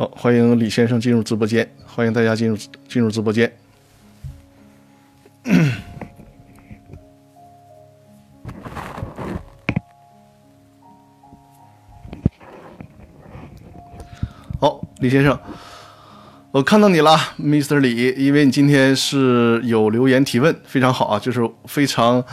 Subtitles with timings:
[0.00, 2.56] 好，欢迎李先生进入直播间，欢迎大家进入
[2.88, 3.52] 进入直播间。
[14.58, 15.38] 好，李先生，
[16.50, 17.80] 我看到你了，Mr.
[17.80, 22.24] 李，因为你今天是有留言提问，非常好啊，就是非常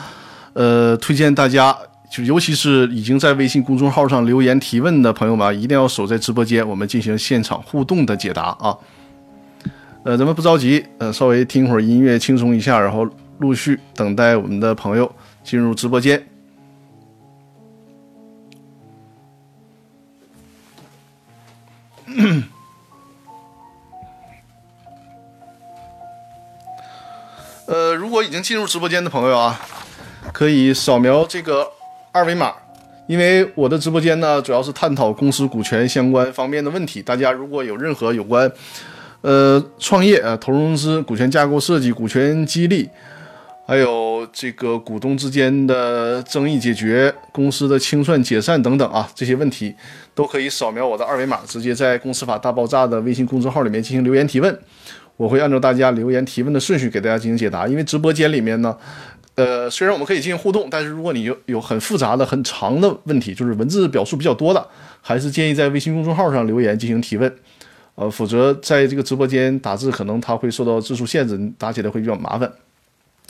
[0.54, 1.78] 呃推荐大家，
[2.18, 8.76] 就尤其是已经在微信公众号上留言提问的朋友们，一定要守在直播间，我们进行现场互动的解答啊。
[10.04, 15.12] 呃，咱们不着急，呃，稍微听会儿音乐，轻松一下，然后陆续等待我们的朋友
[15.44, 16.28] 进入直播间。
[27.68, 29.60] 呃，如果已经进入直播间的朋友啊，
[30.34, 31.77] 可以扫描这个
[32.12, 32.54] 二维码，
[33.08, 37.02] 因为我的直播间呢，主要是探讨公司股权相关方面的问题。
[37.02, 38.52] 大家如果有任何有关
[39.22, 42.90] 呃创业啊、投融资、股权架构设计、股权激励，
[43.68, 49.76] 还有这个股东之间的争议解决、公司的清算解散等等啊，这些问题
[50.16, 54.58] 都可以扫描我的二维码，直接在《公司法大爆炸》的微信公众号里面进行留言提问。
[55.18, 57.68] 我会按照大家留言提问的顺序给大家进行解答。
[57.68, 58.78] 因为直播间里面呢，
[59.38, 64.68] 呃，虽然我们可以进行互动，但是如果你有有很复杂的、很长的问题，就是文字表述比较多的，
[65.00, 67.32] 还是建议在微信公众号上留言进行提问。
[67.94, 72.52] 呃，否则在这个直播间打字，可能它会受到字数限制，打起来会比较麻烦。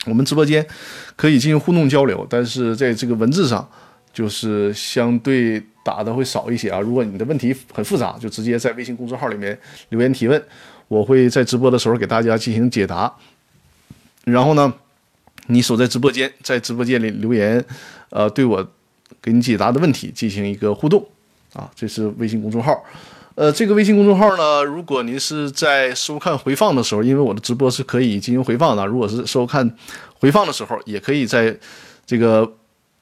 [0.06, 0.66] 我们直播间
[1.14, 3.68] 可以进行互动交流，但是在这个文字上，
[4.10, 6.80] 就是相对打的会少一些啊。
[6.80, 9.58] 如果你的问题很复杂，就直接在微信公众号里面
[9.90, 10.42] 留言提问。
[10.88, 13.14] 我会在直播的时候给大家进行解答，
[14.24, 14.72] 然后呢，
[15.48, 17.62] 你所在直播间，在直播间里留言，
[18.10, 18.66] 呃，对我
[19.20, 21.06] 给你解答的问题进行一个互动，
[21.52, 22.82] 啊，这是微信公众号，
[23.34, 29.76] 呃，这个微信公众号呢，如果您是在收看回放的时候，因为我的直播是可以进行回放的，如果是收看
[30.20, 31.56] 回放的时候，也可以在
[32.06, 32.50] 这个。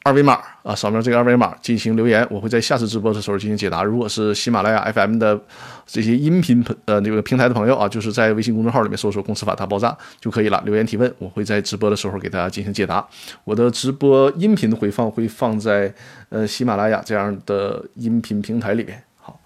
[0.07, 3.83] 二维码啊，扫描这个二维码进行留言，我会在下次直播的时候进行解答。
[3.83, 5.37] 如果是喜马拉雅 FM 的
[5.85, 13.05] 这些音频呃那个平台的朋友啊，就是在微信公众号里面搜索“公司法大爆炸”就可以了，留言提问，我会在直播的时候给大家进行解答。
[13.43, 15.93] 我的直播音频的回放会放在
[16.29, 19.03] 呃喜马拉雅这样的音频平台里面。
[19.21, 19.41] 好，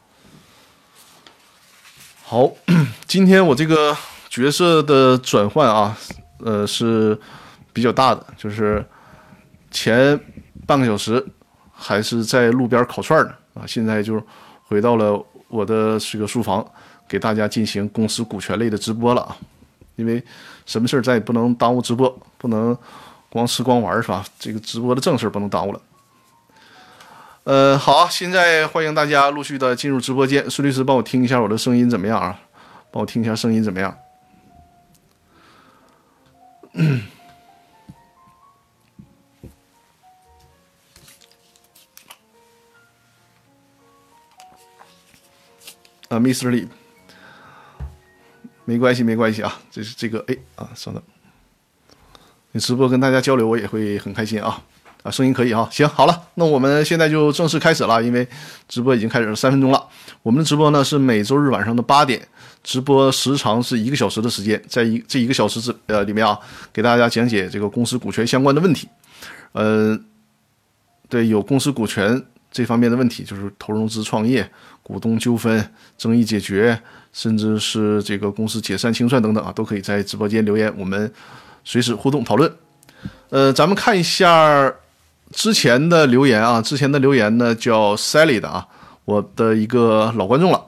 [2.22, 2.53] 好，
[3.06, 3.97] 今天我这个
[4.28, 5.97] 角色的转换啊，
[6.44, 7.19] 呃是
[7.72, 8.84] 比较大的，就是
[9.70, 10.20] 前。
[10.70, 11.26] 半个小时
[11.72, 13.66] 还是在路边烤串呢啊！
[13.66, 14.25] 现在就
[14.62, 16.64] 回到了我的这个书房，
[17.08, 19.36] 给大家进行公司股权类的直播了啊！
[19.97, 20.22] 因为
[20.66, 22.08] 什么事儿咱也不能耽误直播，
[22.38, 22.78] 不能
[23.28, 24.25] 光吃光玩是吧？
[24.38, 25.81] 这个直播的正事儿不能耽误了。
[27.42, 30.48] 呃，好，现在欢迎大家陆续的进入直播间。
[30.48, 32.38] 孙律师，帮我听一下我的声音怎么样啊？
[32.92, 33.97] 帮我听一下声音怎么样？
[46.10, 46.48] 啊，Mr.
[46.50, 46.66] Lee，
[48.65, 51.00] 没关系，没关系啊，这是这个哎啊，稍等，
[52.50, 54.60] 你直播跟大家交流，我也会很开心啊
[55.04, 58.26] 啊，声音可以啊，行，好了，那我们现在就正式开始了，因为
[58.69, 59.88] 直播已经开始了三分钟了。
[60.25, 62.20] 我们的直播呢是每周日晚上的八点，
[62.65, 66.37] 直播时长是一个小时的时间，在一这一个小时之呃里面啊，
[66.72, 68.88] 给大家讲解这个公司股权相关的问题，
[69.53, 69.97] 呃，
[71.09, 72.20] 对，有公司股权
[72.50, 74.50] 这方面的问题，就是投融资创业。
[74.83, 75.65] 股东纠纷、
[75.97, 76.77] 争议解决，
[77.12, 81.12] 甚至是这个公司解散清算等等啊，都可以在直播间留言，我们
[81.62, 82.53] 随时互动讨论。
[83.28, 84.72] 呃，咱们看一下
[85.31, 88.67] 之前的留言啊，之前的留言呢叫 Sally 的啊，
[89.05, 90.61] 我的一个老观众了。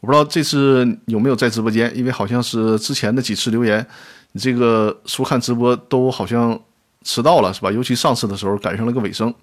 [0.00, 3.86] 我不知道这次有没有在直播间，因为好像是之前的几次留言，
[4.32, 6.58] 你这个收看直播都好像
[7.02, 7.70] 迟到了，是吧？
[7.70, 9.34] 尤其上次的时候赶上了个尾声。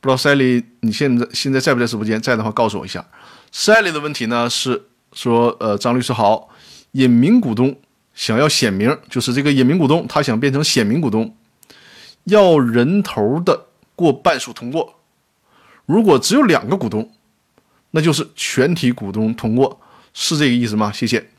[0.00, 2.20] 不知道 Sally，你现在现在在不在直播间？
[2.20, 3.04] 在的话，告诉我一下。
[3.52, 6.48] Sally 的问题呢是说，呃，张律师好，
[6.92, 7.74] 隐名股东
[8.14, 11.34] 想要显名，就是这个隐名股东他想变成显名股东，
[12.24, 13.66] 要人头的
[13.96, 15.00] 过半数通过。
[15.86, 17.10] 如果只有两个股东，
[17.92, 19.80] 那就是全体股东通过，
[20.12, 20.92] 是这个意思吗？
[20.92, 21.30] 谢谢。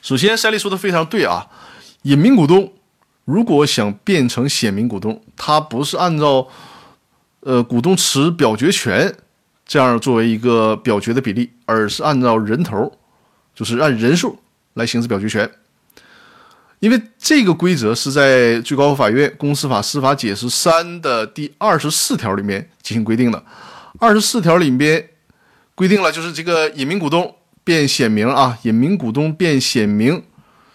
[0.00, 1.46] 首先，Sally 说的非常对啊，
[2.02, 2.72] 隐名股东
[3.26, 6.48] 如果想变成显名股东，他不是按照。
[7.44, 9.12] 呃，股东持表决权，
[9.66, 12.90] 这样作为一个表决的比例，而是按照人头，
[13.54, 14.38] 就是按人数
[14.74, 15.50] 来行使表决权。
[16.78, 23.44] 因为这个规则是在最高法院公司法司法解释三的第二十四条里面进行规定的。
[23.98, 25.08] 二十四条里边
[25.74, 30.22] 规定了，就是这个隐名股东变显名啊，隐名股东变显名，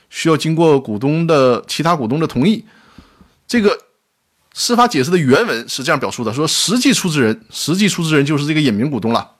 [0.09, 2.63] 需要经过股东的其他股东的同意。
[3.45, 3.77] 这个
[4.59, 9.33] 司法解释的原文是这样表述的：说实际出资人，实际出资人就是这个隐名股东了。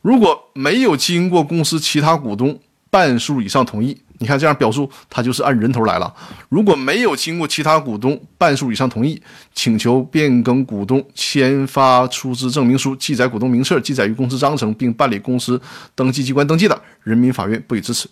[0.00, 2.58] 如果没有经过公司其他股东
[2.90, 6.12] 半数以上同意，你看这样表述，他就是按人头来了。
[6.48, 9.22] 如果没有经过其他股东半数以上同意，
[9.54, 15.62] 请求变更股东签发出资证明书，记载股东名册，记载于公司章程，并办理公司
[15.94, 18.08] 登记机关登记的，人民法院不予支持。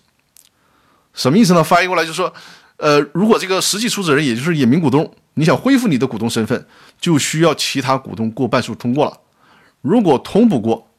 [1.13, 1.65] 什么意思呢？
[1.65, 2.33] 翻译过来就是说，
[2.77, 6.67] 呃，如果这个实际出资人，也就是隐名股东，你想恢复你的股东身份，
[7.01, 9.21] 就需要其他股东过半数通过了。
[9.81, 10.91] 如果通不过，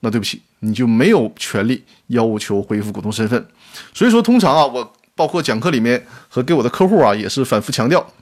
[0.00, 3.48] 那对不起，你就没有权利要求恢复股东身份。
[3.92, 8.12] 所以说，通常啊，我包括讲课里面和给我的客户啊，也是反复强调，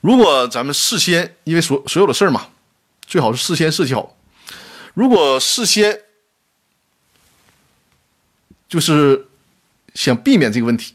[0.00, 2.48] 如果咱们事先，因为所所有的事儿嘛，
[3.06, 4.16] 最好是事先设计好。
[4.94, 6.00] 如果事先
[8.68, 9.26] 就是
[9.94, 10.94] 想避免这个问题，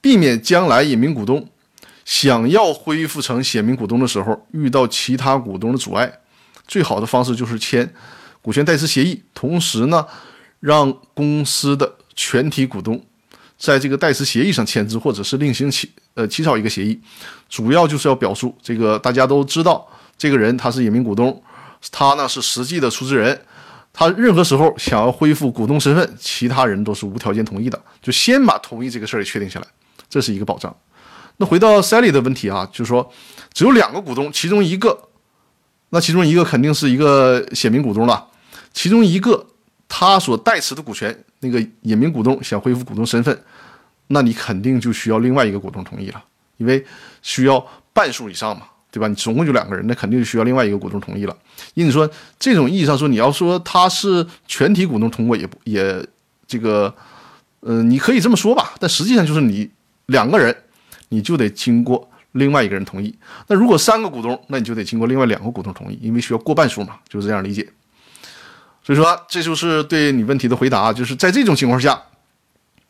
[0.00, 1.48] 避免将来隐名股东
[2.04, 6.12] 想要恢复成显名股东的时候遇到其他股东的阻碍，
[6.66, 7.92] 最好的方式就是签。
[8.42, 10.06] 股权代持协议，同时呢，
[10.60, 13.02] 让公司的全体股东
[13.56, 17.00] 在这个代持协议上签字，或者是另行起呃起草一个协议，
[17.48, 21.42] 主要就是要表述这个大家都知道，这个人他是隐名股东，
[21.90, 23.40] 他呢是实际的出资人，
[23.94, 29.66] 他任何时候想要恢复股东身份，其他人都是无条件同意的，就先把同意这个事儿给确定下来，
[30.10, 30.76] 这是一个保障。
[31.36, 33.12] 那回到 Sally 的问题啊，就是说
[33.52, 35.08] 只有两个股东，其中一个，
[35.90, 38.26] 那其中一个肯定是一个显名股东了。
[38.72, 39.46] 其中一个
[39.88, 43.36] 他所代持的股权，那个隐名股东想恢复股东身份，
[44.08, 46.22] 那你肯定就需要另外一个股东同意了，
[46.56, 46.84] 因为
[47.22, 49.06] 需要半数以上嘛，对吧？
[49.06, 51.36] 你总共就两个人，那肯定就需要另外一个股东同意了。
[51.74, 52.08] 因此说，
[52.38, 56.04] 这种意义上说，你要说他是全体股东通过，也不也
[56.46, 56.92] 这个，
[57.60, 58.74] 嗯，你可以这么说吧。
[58.80, 59.70] 但实际上就是你
[60.06, 60.56] 两个人，
[61.08, 63.14] 你就得经过另外一个人同意。
[63.46, 67.68] 那如果三个股东，那你就得经过另外两个股东同意，因为需要过半数嘛，就是这样理解。
[68.82, 70.92] 所以说，这就是对你问题的回答。
[70.92, 72.02] 就是在这种情况下，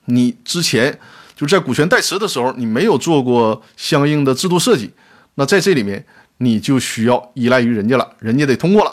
[0.07, 0.99] 你之前
[1.37, 4.91] 就是在股权代持的时候，你没有做过相应的制度设计，
[5.35, 6.05] 那在这里面
[6.39, 8.93] 你就需要依赖于人家了，人家得通过了，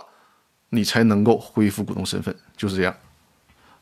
[0.69, 2.95] 你才能够恢复股东身份，就是这样。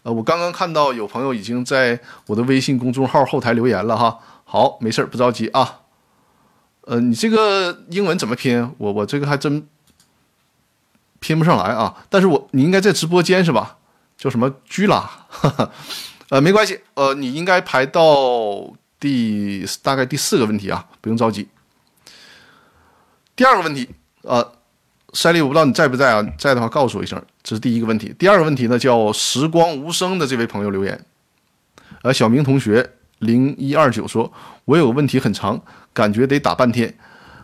[0.04, 4.18] 呃，我刚刚看到有朋友已经在我的微信公众号后台留言了哈。
[4.50, 5.82] 好，没事儿，不着急啊。
[6.82, 8.74] 呃，你这个英文怎么拼？
[8.80, 9.68] 我我这个还真。
[11.22, 12.06] 拼不上来啊！
[12.10, 13.78] 但是我你应该在直播间是吧？
[14.18, 15.28] 叫什么居拉？
[16.32, 21.50] 呃，没关系，呃，你应该排到第大概第四个问题啊，不用着急。
[23.36, 23.90] 第二个问题，
[24.22, 24.54] 呃，
[25.12, 26.26] 赛丽，我不知道你在不在啊？
[26.38, 27.22] 在的话告诉我一声。
[27.44, 28.16] 这是第一个问题。
[28.18, 31.06] 第二个问题呢，叫时光无声的这位朋友留言，
[32.04, 34.32] 呃，小明同学零一二九说，
[34.66, 35.62] 我有个问题很长，
[35.94, 36.94] 感觉得打半天。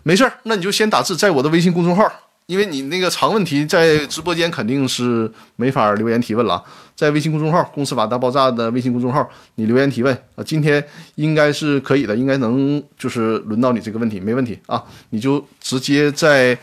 [0.03, 2.03] 没事儿，那你就先打字，在我的微信公众号。
[2.47, 6.63] 因为你那个长问题在直播间肯定是没法留言提问了，
[6.95, 16.55] 在微信公众号“公司法大爆炸”的微信公众号，你留言提问啊，今天应该是可以的，应该能就是轮到你这个问题，没问题啊，你就直接在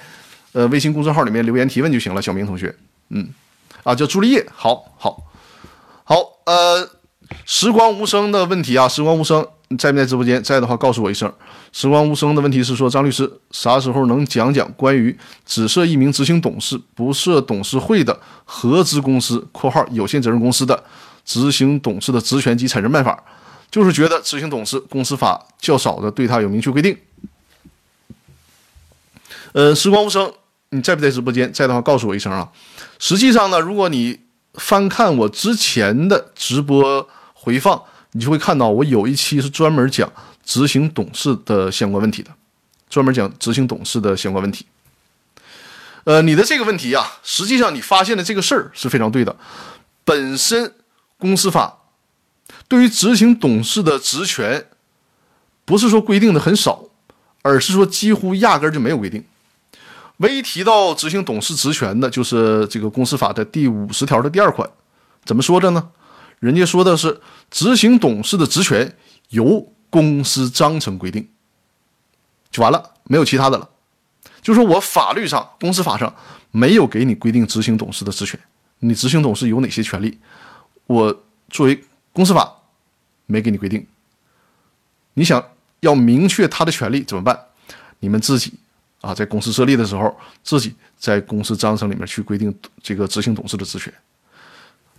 [0.52, 2.72] 呃微信公众号里面留言提问就行了，小明同学，
[3.08, 3.28] 嗯，
[3.82, 5.18] 啊叫朱丽叶，好好。
[6.04, 6.88] 好，呃，
[7.52, 9.46] 时光无声的问题啊，时光无声。
[9.68, 10.42] 你在不在直播间？
[10.42, 11.30] 在的话，告诉我一声。
[11.70, 20.82] 时光无声的问题是说，张律师啥时候能讲讲关于只设一名执行董事、不设董事会的合资公司（括号有限责任公司）的
[21.26, 23.22] 执行董事的职权及产生办法？
[23.70, 26.96] 就是觉得执行董事公司法较少的，对他有明确规定。
[29.52, 30.32] 呃，时光无声，
[30.70, 31.52] 你在不在直播间？
[31.52, 32.48] 在的话，告诉我一声啊。
[32.98, 34.20] 实际上呢，如果你
[34.54, 37.06] 翻看我之前的直播
[37.42, 37.82] 回放。
[38.14, 40.06] 你就会看到，我有一期是专门讲
[40.44, 42.30] 执行董事的相关问题的，
[42.90, 44.66] 专门讲执行董事的相关问题。
[46.04, 49.34] 呃，你的这个问题啊，实际上你发现的这个事儿是非常对的。
[50.04, 50.74] 本身
[51.16, 51.78] 公司法
[52.68, 54.66] 对于执行董事的职权，
[55.64, 56.84] 不是说规定的很少，
[57.40, 59.24] 而是说几乎压根儿就没有规定。
[60.18, 64.68] 唯一提到执行董事职权的，就是这个公司法的第五十条的第二款，
[65.24, 65.88] 怎么说的呢？
[66.42, 67.20] 人家说的是
[67.52, 68.92] 执行董事的职权
[69.28, 71.28] 由公司章程规定，
[72.50, 73.70] 就完了，没有其他的了。
[74.40, 76.12] 就说我法律上、公司法上
[76.50, 78.40] 没有给你规定执行董事的职权，
[78.80, 80.18] 你执行董事有哪些权利？
[80.88, 81.16] 我
[81.48, 81.80] 作为
[82.12, 82.52] 公司法
[83.26, 83.86] 没给你规定。
[85.14, 85.40] 你想
[85.78, 87.38] 要明确他的权利怎么办？
[88.00, 88.52] 你们自己
[89.00, 93.94] 啊，在公司设立的时候，自己在公司章程里面去规定这个执行董事的职权。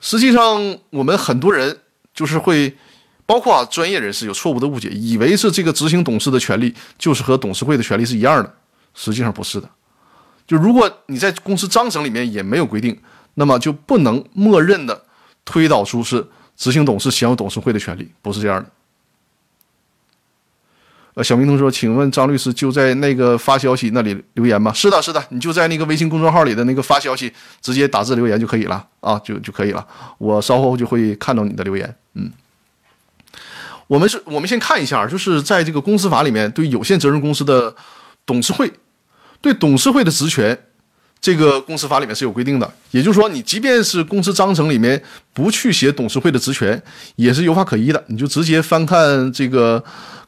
[0.05, 1.79] 实际上，我们很多人
[2.13, 2.75] 就是会，
[3.25, 8.53] 包括啊专业人士有错误的误解，以为是这个执行董事的权利就是和董事会的权利是一样的，
[8.93, 9.69] 实际上不是的。
[10.45, 12.99] 就如果你在公司章程里面也没有规定，
[13.35, 15.01] 那么就不能默认的
[15.45, 18.69] 推导出是执行董事享有董事会的权利，不是这样的。
[21.15, 29.87] 呃，小明同学：“请问张律师就在那个发消息那里留言吗？”是的，是的，你就在那个微信公众号里的那个发消息，直接打字留言就可以了啊，就就可以了。
[30.17, 31.95] 我稍后就会看到你的留言。
[32.15, 32.31] 嗯，
[33.85, 37.75] 我们是，我们先看一下，就是在这个公司法里面，对有限责任公司的
[38.25, 38.73] 董事会，
[39.39, 40.57] 对董事会的职权，
[41.21, 42.73] 这个公司法里面是有规定的。
[42.89, 44.99] 也就是说，你即便是公司章程里面
[45.31, 46.81] 不去写董事会的职权，
[47.17, 48.03] 也是有法可依的。
[48.07, 49.83] 你就直接翻看这个。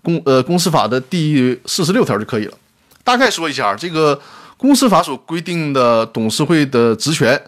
[0.06, 2.54] 公呃公司法的第四十六条就可以了。
[3.04, 4.20] 大概说一下，这个
[4.56, 7.40] 公司法所规定的董事会的职权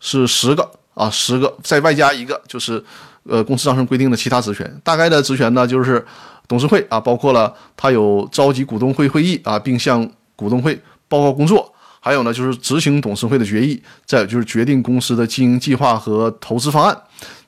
[0.00, 2.82] 是十个啊，十个再外加一个，就是
[3.22, 4.80] 呃公司章程规定的其他职权。
[4.82, 6.04] 大概的职权呢，就是
[6.46, 16.96] 董事会啊，包括了他有召集股东会会议啊，并向股东会报告工作，还有呢就是执行董事会的决议，再有就是决定公司的经营计划和投资方案，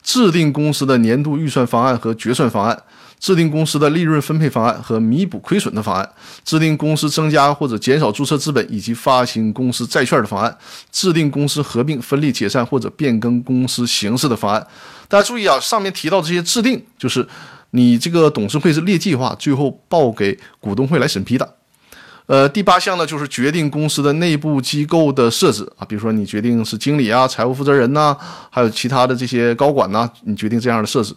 [0.03, 2.83] 制定公司的年度预算方案和决算方案。
[3.23, 6.11] 制定公司的利润分配方案和弥补亏损的方案，
[6.45, 10.59] 制定公司增加或者减少注册资本以及发行公司债券的方案，
[10.91, 14.67] 制定公司合并、分立、解散或者变更公司形式的方案。
[15.07, 17.25] 大家注意啊，上面提到这些制定，就是
[17.71, 21.55] 你这个董事会是列计划，最后报给股东会来审批的。
[22.27, 28.17] 呃，第八项呢，就是决定公司的内部机构的设置啊，比如说你决定是经理啊、财务负责人呐，
[28.51, 31.15] 还有其他的这些高管呐，你决定这样的设置。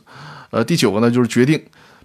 [0.51, 1.59] 呃，第九个呢，就是决定。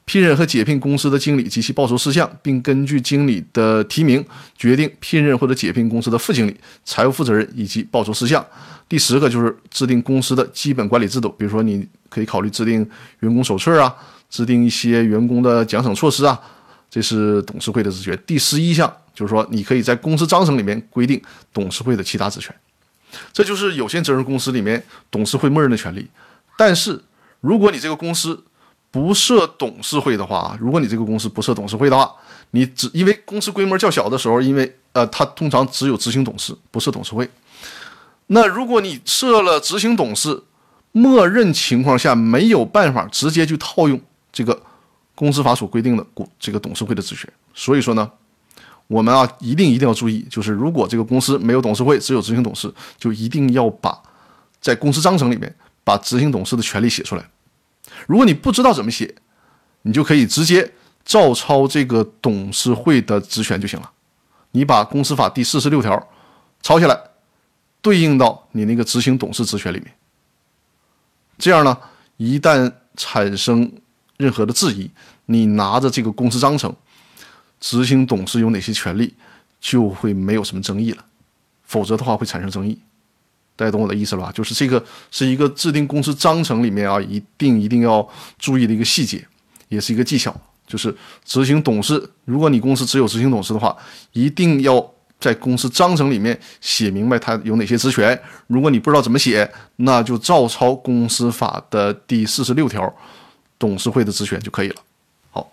[0.05, 4.25] 聘任和解聘公司的经理及其报酬事项，并根据经理的提名
[4.57, 8.45] 决定聘任或者解聘公司的副经理、财务负责人以及报酬事项。
[8.89, 12.79] 第十个就是制定公司的基本管理制度，比如说你可以考虑制定
[13.21, 13.95] 员工手册啊，
[14.29, 16.37] 制定一些员工的奖惩措施啊，
[16.91, 18.19] 这是董事会的职权。
[18.27, 22.53] 第十一项就是说你可以在公司章程里面规定董事会的其他职权，
[23.33, 26.09] 这就是有限责任公司里面董事会默认的权利。
[26.59, 27.01] 但是
[27.41, 28.43] 如果你这个公司，
[28.91, 32.13] 不设董事会的话，如果你这个公司不设董事会的话，
[32.51, 37.31] 你只因为公司规模较小的时候，因为呃，它通常只有执行董事，不设董事会。
[38.27, 40.43] 那如果你设了执行董事，
[40.93, 44.01] 默认情况下没有办法直接去套用
[44.33, 44.61] 这个
[45.15, 47.33] 公司法所规定的股这个董事会的职权。
[47.55, 48.11] 所以说呢，
[48.89, 53.97] 我们啊一定一定要注意，就是如果这个公司没有董事会，只有执行董事，就一定要把
[54.61, 55.55] 在公司章程里面
[55.85, 57.25] 把执行董事的权利写出来。
[58.07, 59.15] 如果你不知道怎么写，
[59.83, 60.73] 你就可以直接
[61.05, 63.91] 照抄这个董事会的职权就行了。
[64.53, 66.09] 你把公司法第四十六条
[66.61, 67.01] 抄下来，
[67.81, 69.93] 对应到你那个执行董事职权里面。
[71.39, 71.79] 这样呢，
[72.17, 73.71] 一旦产生
[74.17, 74.91] 任何的质疑，
[75.27, 76.75] 你拿着这个公司章程，
[77.61, 79.15] 执行董事有哪些权利，
[79.61, 81.05] 就会没有什么争议了。
[81.65, 82.79] 否则的话，会产生争议。
[83.61, 84.33] 大家懂我的意思了吧？
[84.33, 89.23] 就是这个是一个制定公司章程里面啊，一定一定要注意的一个细节，
[89.69, 90.35] 也是一个技巧。
[90.67, 93.77] 就是执行董事，如果你公司只有执行董事的话，
[94.13, 98.19] 一定要在公司章程里面写明白他有哪些职权。
[98.47, 102.91] 如果你不知道怎么写，那就照抄公司法的第四十六条，
[103.59, 104.77] 董事会的职权就可以了。
[105.33, 105.53] 好，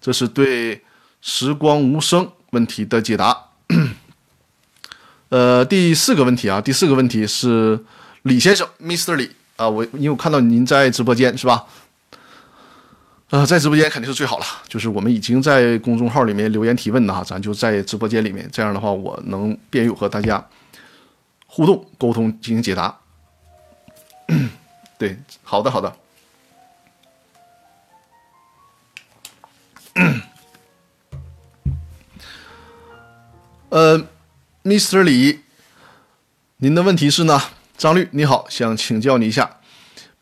[0.00, 0.82] 这是对
[1.20, 3.38] 时光无声问题的解答。
[5.34, 7.76] 呃，第四个问题啊，第四个问题是
[8.22, 9.16] 李先生，Mr.
[9.16, 11.64] 李啊，我因为我看到您在直播间是吧？
[13.30, 20.46] 呃，在直播间肯定是最好了，就是我们已经在公众号里面留言提问的哈，咱就在直播间里面，这样的话我能便于和大家
[21.48, 22.96] 互动沟通进行解答。
[24.96, 25.96] 对，好的好的。
[33.70, 34.06] 呃。
[34.64, 35.02] Mr.
[35.02, 35.40] 李，
[36.56, 37.38] 您的问题是呢？
[37.76, 39.58] 张律你好，想请教你一下，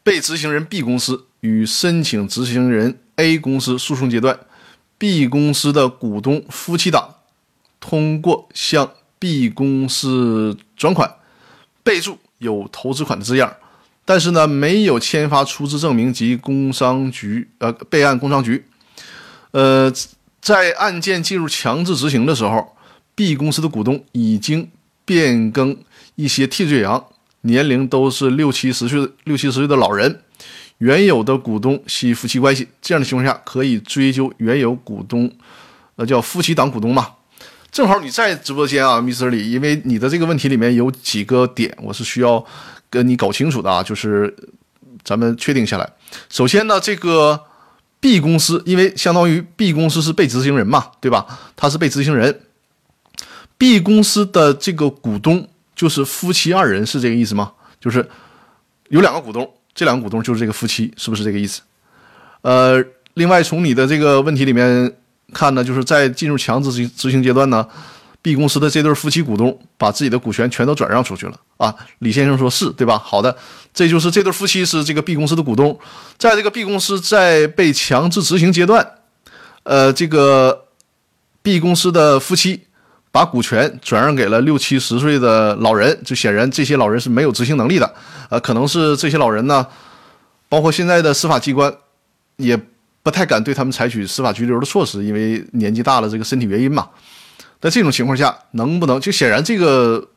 [0.02, 4.37] 被执行人 B 公司与申请执行人 A 公司诉讼阶段
[4.99, 7.14] ，B 公司的股东夫妻档
[7.78, 11.14] 通过向 B 公司转款，
[11.84, 13.54] 备注有投资款的字样，
[14.04, 18.66] 但是呢没有签发出资证明及工商局呃备案工商局，
[19.52, 19.92] 呃，
[20.40, 22.76] 在案件进入强制执行的时候。
[23.14, 24.71] B 公司的股东已经
[25.04, 25.76] 变更
[26.14, 27.04] 一些替罪羊，
[27.42, 30.21] 年龄都是六七十岁、六七十岁的老人。
[30.78, 35.31] 原有的股东系夫妻关系，这样的情况下可以追究原有股东，
[35.95, 37.07] 呃，叫夫妻档股东嘛？
[37.71, 39.28] 正好你在直播间啊，Mr.
[39.28, 42.45] 李，因为你的这个问题里面有几个点，我是需要
[42.90, 44.35] 跟你搞清楚的啊，就是
[45.04, 45.88] 咱们确定下来。
[46.28, 47.40] 首先呢，这个
[48.00, 51.25] B 公司，因为相当于 B 公司是被执行人嘛，对吧？
[51.54, 52.40] 他是被执行人。
[53.62, 57.52] B 公司的这个股东就是夫妻二人，是这个意思吗？
[57.81, 58.04] 就是
[58.88, 61.61] 有两个股东，这两个股东就是这个夫妻，是不是这个意思？
[62.40, 64.92] 呃，另外从你的这个问题里面
[65.33, 67.64] 看呢，就是在进入强制执行执行阶段呢
[68.21, 71.73] ，B 公司的这对夫妻股东把自己的股权全都转让出去了啊。
[72.00, 72.99] 李先生说是对吧？
[72.99, 73.37] 好的，
[73.73, 75.78] 这就是这对夫妻是这个 B 公司的股东，
[76.19, 78.85] 在这个 B 公司在被强制执行阶段，
[79.62, 80.64] 呃，这个
[81.42, 82.62] B 公司的夫妻。
[83.12, 87.95] 把股权转让给了六七十岁的老人，就显然这些老人是没有执行能力的。
[88.31, 89.66] 呃，可能是这些老人呢，
[90.49, 91.71] 包括现在的司法机关，
[92.38, 92.59] 也
[93.02, 96.88] 不太敢对他们采取司法拘留的措施，因为年纪大了，这个身体原因嘛。
[97.61, 100.09] 在这种情况下，能不能就显然这个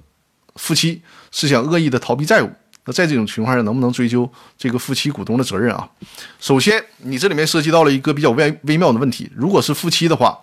[0.56, 2.50] 夫妻是想恶意的逃避债务？
[2.86, 5.86] 那在这种情况下，能不能追究这个夫妻股东的责任啊？
[6.40, 10.40] 首先，你这里面涉及到了一个比较微微妙的问题，如果是夫妻的话。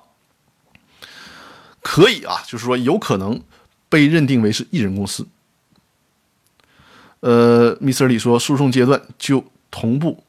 [1.82, 3.42] 可以啊，就是说有可能
[3.88, 5.26] 被认定为是一人公司。
[7.20, 8.06] 呃，Mr.
[8.06, 10.24] 李说，诉讼阶段就同步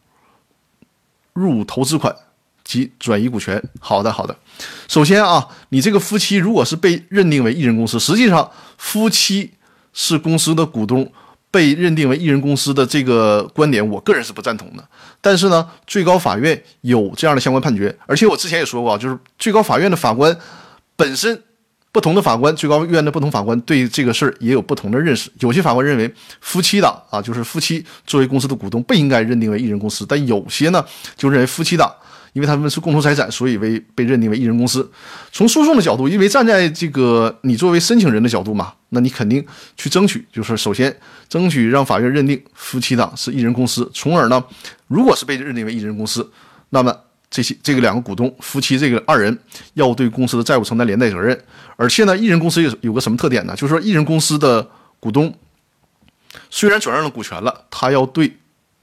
[1.34, 2.16] 入投资款
[2.64, 3.64] 及转移股权。
[3.80, 4.38] 好的，好的。
[4.88, 9.52] 首先啊，你这个夫妻如果是被认定为一人公司，实际上夫妻
[9.94, 11.12] 是公司的股东，
[11.50, 14.88] 被认定为一人公司的这个观点，我个人是不赞同的。
[15.20, 20.38] 但是呢，最高法院有这样的相关判决，而且我之前也说过，就是最高法院的法官。
[20.96, 21.42] 本身
[21.92, 25.30] 不同的法官，最高院的不同法官对这个事儿也有不同的认识。
[25.40, 30.84] 有些法官认为夫妻档啊，就是夫妻作为公司的股东不应该认定为一人公司，但有些呢
[31.16, 31.94] 就认为夫妻档，
[32.34, 34.90] 因为他们是共同财产，所以为被认定为一人公司。
[35.32, 39.46] 从诉讼的角度，因为站在这个你作为申请人的角度嘛，那你肯定
[39.78, 40.96] 去争取，就是首先
[41.30, 44.44] 争取让法院认定夫妻档是一人公司，从而呢，
[44.88, 46.32] 如果是被认定为一人公司，
[46.72, 46.96] 那么。
[47.34, 49.36] 这些这个两个股东夫妻这个二人
[49.74, 51.36] 要对公司的债务承担连带责任，
[51.76, 53.56] 而且呢，一人公司有有个什么特点呢？
[53.56, 54.70] 就是说，一人公司的
[55.00, 55.34] 股东
[56.52, 58.32] 虽然转让了股权了，他要对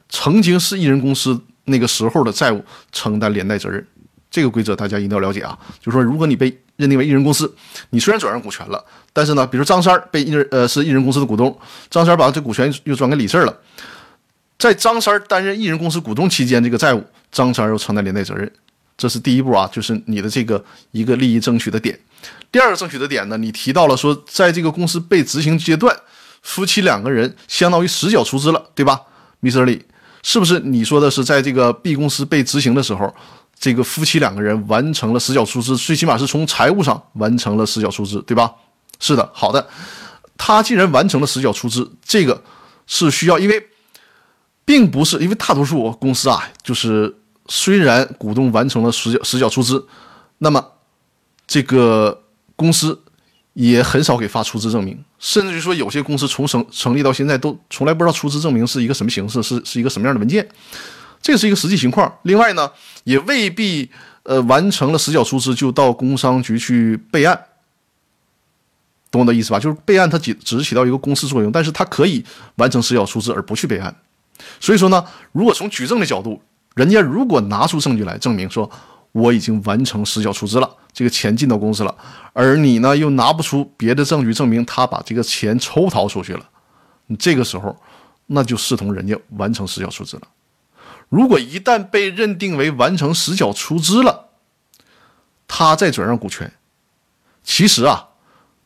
[0.09, 3.87] 曾经是一人公司那个时候的债务承担连带责任。
[4.29, 5.57] 这个规则大家一定要了解啊！
[5.81, 7.53] 就是说，如果你被认定为一人公司，
[7.91, 11.57] 你虽然转让股权了，但是呢，比如张三被一人呃是一人公司的股东，
[11.89, 13.57] 张三把这股权又转给李四了，
[14.59, 17.05] 在张三担任一人公司股东期间，这个债务。
[17.31, 18.51] 张三又承担连带责任，
[18.97, 21.99] 这是第一步啊，就是你的这个一个利益争取的点。
[22.53, 25.97] 第二个争取的点呢，你提到了说，在这个公司被执行阶段，
[26.43, 29.01] 夫妻两个人相当于实缴出资了，对吧
[29.41, 29.65] ，Mr.
[29.65, 29.85] 李？
[30.23, 33.15] 是不是你说的是在这个 B 公司被执行的时候，
[33.59, 38.53] 这个夫妻两个人完成了实缴出资，最起码是从财务上完成了实缴出资，对吧？
[38.99, 39.67] 是的，好的。
[40.37, 42.43] 他既然完成了实缴出资，这个
[42.87, 43.65] 是需要，因为
[44.65, 47.17] 并不是因为大多数公司啊，就是。
[47.53, 49.85] 虽然股东完成了实缴实缴出资，
[50.39, 50.65] 那么
[51.49, 52.23] 这个
[52.55, 53.03] 公司
[53.55, 60.49] 也很少给发出资证明，甚至于说有些公司从成成立到现在都从来不知道出资证明是一个什么形式，是是一个什么样的文件，
[61.21, 62.19] 这是一个实际情况。
[62.23, 62.71] 另外呢，
[63.03, 63.91] 也未必
[64.23, 67.47] 呃完成了实缴出资就到工商局去备案，
[69.11, 69.59] 懂我的意思吧？
[69.59, 73.93] 就是备案它只只是起到一个公示作用，但是它可以完成实缴出资而不去备案。
[74.61, 76.41] 所以说呢，如果从举证的角度，
[76.81, 78.71] 人家如果拿出证据来证明说
[79.13, 81.95] 我已经完成实缴出资了，这个钱进到公司了，
[82.33, 86.43] 而你呢又拿不出别的证据证明他把这个钱抽逃出去了，
[87.09, 87.77] 你这个时候
[88.29, 90.23] 那就视同人家完成实缴出资了。
[91.11, 94.29] 如果一旦被认定为完成实缴出资了，
[95.47, 96.51] 他再转让股权，
[97.45, 98.09] 其实啊，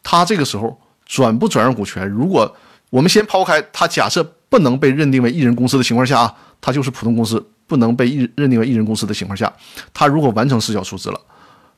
[0.04, 2.56] 他这个时候转不转让股权，如果
[2.90, 7.44] 我们先抛开他假设不能被认定为一人公司的情况下啊，他就是普通公司。
[7.66, 9.52] 不能被一认定为一人公司的情况下，
[9.92, 11.20] 他如果完成实缴出资了，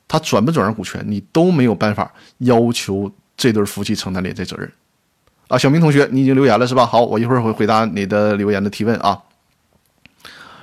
[0.08, 4.70] 他转不转让股权，你都没有办法要求这对夫妻承担连带责任。
[5.48, 6.84] 啊，小明同学，你已经留言了是吧？
[6.84, 9.22] 好，我一会儿会回答你的留言的提问啊。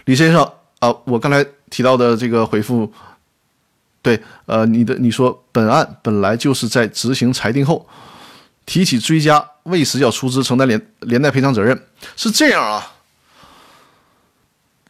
[0.06, 0.44] 李先生
[0.80, 2.92] 啊，我刚才提到的这个回复，
[4.02, 7.88] 对，呃，你的你说本案本来就是在执行裁定后
[8.66, 11.82] 提起追加未实缴出资承担连连带赔偿责任，
[12.18, 12.93] 是这样啊。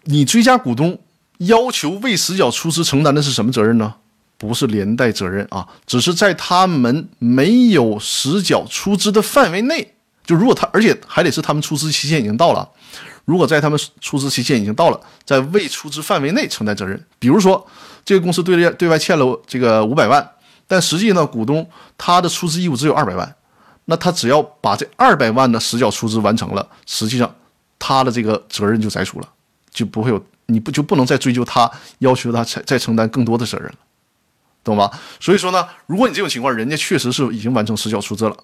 [0.06, 1.00] 你追加股东
[1.38, 3.96] 要求未实缴出资承担的是什么责任呢？
[4.38, 9.94] 不是连带责任啊，只是在他们没有实缴出资的范围内，
[10.26, 12.68] 就如果他，而且还得是他们出资期限已经到了。
[13.24, 17.66] 如果在他们出资期限已经到了，在未出资范围内承担责任，比如说
[18.04, 20.30] 这个公司对对外欠了这个五百万，
[20.68, 21.66] 但实际呢股东
[21.98, 23.36] 他的出资义务只有二百万，
[23.86, 27.34] 那他只要把这二百万的实缴出资完成了，实际上。
[27.86, 29.28] 他的这个责任就摘除了，
[29.74, 33.76] 就不会有你不就不能再追究他，要求他再再承担更多的责任了，
[34.64, 34.92] 懂吧？
[35.20, 38.38] 所以说呢，如果你这种情况，人家确实是已经完成实缴出资了，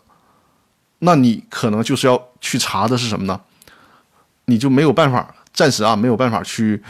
[1.00, 3.40] 那你可能就是要去查的是什么呢？
[4.46, 6.82] 你就没有办法，暂时啊没有办法去，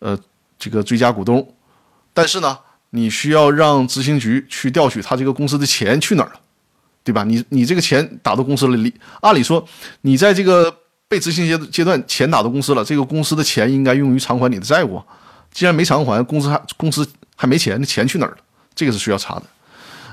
[0.00, 0.18] 呃，
[0.58, 1.54] 这个追加股东，
[2.12, 2.58] 但是呢，
[2.90, 6.40] 你需要让执行局去调取他这个公司的钱去哪儿了，
[7.02, 7.24] 对吧？
[7.24, 9.66] 你你这个钱打到公司里，按理说，
[10.02, 10.76] 你在这个
[11.08, 15.02] 被执行阶阶段钱打到公司了，这个公司的钱应该用于偿还你的债务，
[15.52, 18.38] 既然没偿还，公司还公司还没钱，那钱去哪儿了？
[18.74, 19.42] 这个是需要查的。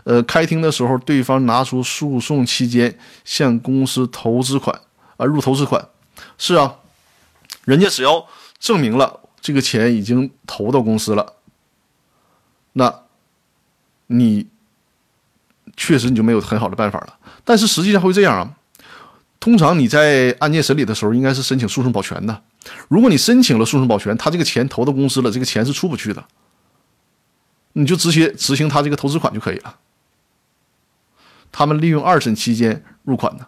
[0.04, 4.80] 呃，开庭的时候，对方拿出诉讼期间向公司投资款
[5.18, 5.88] 啊入投资款，
[6.38, 6.76] 是啊。
[7.66, 8.28] 人家只要
[8.60, 11.36] 证明了这个钱已经投到公司了，
[12.74, 12.94] 那，
[14.08, 14.48] 你
[15.78, 17.18] 确实你就没有很好的办法了。
[17.46, 18.54] 但是实际上会这样啊，
[19.44, 22.42] 通常你在案件审理的时候，应该是申请诉讼保全的。
[22.88, 26.24] 如果你申请了诉讼保全，他这个钱投到公司了，这个钱是出不去的，
[27.74, 29.76] 你就直接执行他这个投资款就可以了。
[31.52, 33.46] 他们利用二审期间入款的，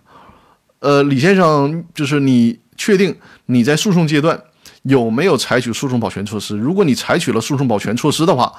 [0.80, 2.60] 呃，李先生就是你。
[2.78, 4.38] 确定你在诉讼阶段
[4.82, 6.58] 有没有采取诉讼保全措施？
[6.58, 8.54] 如果你采取了诉讼保全措施的话，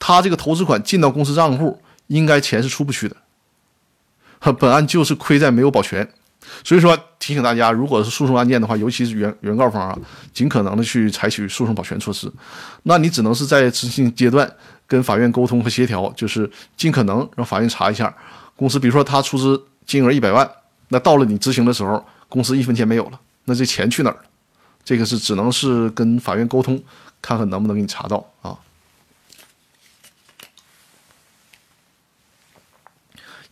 [0.00, 3.14] 他这个投资款进到公司账户，应该钱是出不去的。
[4.54, 6.12] 本案就是亏在没有保全，
[6.64, 9.98] 所以说提醒大家，如果是诉讼案件的话，尤其是原原告方啊，
[10.32, 12.30] 尽可能的去采取诉讼保全措施。
[12.84, 14.50] 那你只能是在执行阶段
[14.86, 18.14] 跟法院沟通和协调，就是尽可能让法院查一下
[18.54, 20.50] 公司，比如说他出资金额一百万，
[20.88, 21.24] 那到了？
[21.24, 23.20] 你执行的时候，公司一分钱没有了。
[23.44, 24.22] 那这钱去哪儿了？
[24.84, 26.82] 这个是只能是跟法院沟通，
[27.20, 28.56] 看看能不能给你查到啊。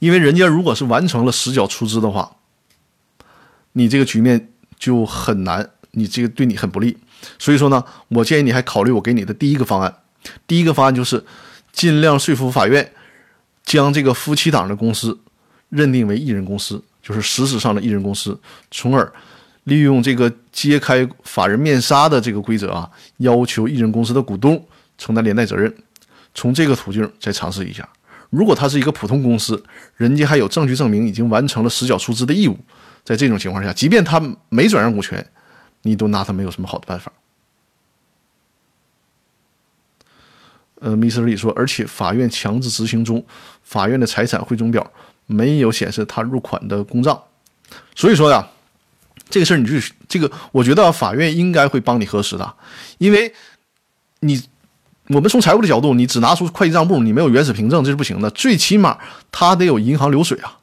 [0.01, 1.33] 因为人家如果是完成了？
[1.33, 2.31] 实缴出资的话，
[3.75, 6.97] 你这个局面就很难，你这个对你很不利。
[7.39, 9.95] 所以说呢，我建议你还考虑我给你的第一个方案。
[10.47, 11.25] 第一个方案就是
[11.73, 12.93] 尽量说服法院
[13.63, 15.17] 将这个夫妻档的公司
[15.69, 19.13] 认定为一人公司，就是实质上的一人公司，从而。
[19.65, 24.63] 利用这个揭开法人面纱的这个规则啊，要求一人公司的股东
[24.99, 25.75] 承担连带责任，
[26.35, 27.89] 从这个途径再尝试一下。
[28.29, 29.65] 如果他是一个普通公司，
[29.97, 32.59] 人家还有证据证明已经完成了实缴出资的义务，
[33.05, 35.25] 在这种情况下，即便他没转让股权，
[35.83, 37.13] 你都拿他没有什么好的办法。
[40.81, 43.25] 呃，密斯里说，而且法院强制执行中，
[43.63, 44.91] 法院的财产汇总表
[45.27, 47.23] 没有显示他入款的公账，
[47.95, 48.49] 所以说呀。
[49.31, 49.73] 这个事儿你就
[50.07, 52.55] 这个，我觉得法院应该会帮你核实的，
[52.99, 53.33] 因为，
[54.21, 54.41] 你
[55.09, 58.31] 我们从财务的角度，你只拿出会计账簿，你没有原始凭证，这是不行的。
[58.31, 58.99] 最起码
[59.33, 60.59] 他得有银行流水啊，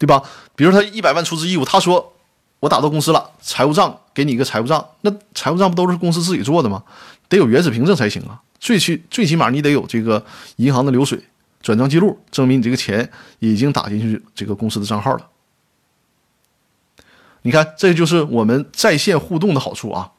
[0.00, 0.22] 对吧？
[0.56, 2.14] 比如他一百万出资义务，他说
[2.58, 6.82] 我打到公司了，财务账给你一个财务账，那财务账不都是公司自己做的吗？
[7.28, 8.40] 得有原始凭证才行啊。
[8.58, 10.24] 最起最起码你得有这个
[10.56, 11.22] 银行的流水、
[11.60, 13.10] 转账记录，证明你这个钱
[13.40, 15.26] 已经打进去这个公司的账号了。
[17.42, 20.10] 你看，这就是我们在线互动的好处啊！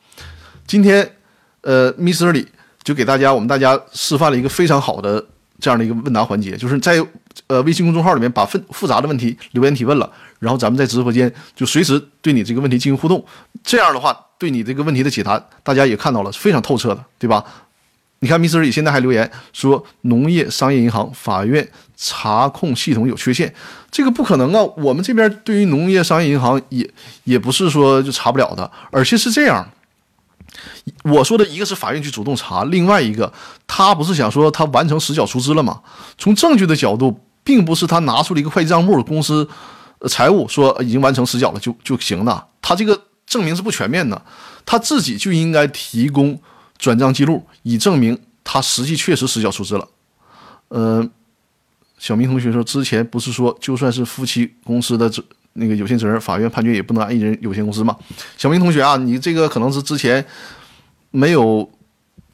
[0.68, 1.18] 今天，
[1.62, 2.32] 呃，Mr.
[2.32, 2.48] 李
[2.84, 5.26] 就给大家，我们大家示范了一个非常好的
[5.62, 7.02] 这样的一个问答环节，就是在
[7.48, 13.24] 呃微信公众号里面把复复杂的问题留言提问了，然后咱们在直播间就随时对你这个问题进行互动。
[13.64, 17.46] 这样的话，对你这个问题的解答，大家也看到了，非常透彻的，对吧？
[18.24, 18.60] 你看，Mr.
[18.60, 23.52] 李现在还留言说，农业商业银行法院查控系统有缺陷。
[23.90, 24.62] 这个不可能啊！
[24.78, 26.88] 我们这边对于农业商业银行也
[27.24, 29.68] 也不是说就查不了的，而且是这样。
[31.04, 33.32] 我说的一个是法院去主动查，另外一个
[33.68, 35.82] 他不是想说他完成实缴出资了吗？
[36.18, 39.48] 从证据的角度，并不是他拿出了一个会计账目，公司
[40.08, 42.48] 财务说已经完成实缴了就就行了。
[42.62, 44.22] 他这个证明是不全面的，
[44.66, 46.40] 他自己就应该提供
[46.78, 49.88] 转账记录，以证明他实际确实实缴出资了。
[50.70, 51.12] 嗯。
[51.98, 57.96] 小明同学说：“之前不是说，就算是夫妻公司的这那个有限责任，法院判决也不能按一人有限公司嘛？”
[58.38, 60.26] 小明同学啊，你这个可能是之前
[61.12, 61.70] 没有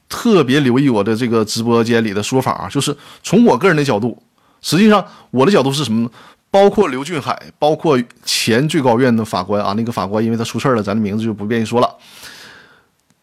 [0.09, 2.69] 特别留意我的这个直播间里的说法啊。
[2.69, 4.21] 就是从我个人的角度，
[4.61, 6.09] 实际上我的角度是什么呢？
[6.49, 11.95] 包括刘俊海，包括前最高院的法官啊，那个法官因为他出事了，咱的名字就不便于说了。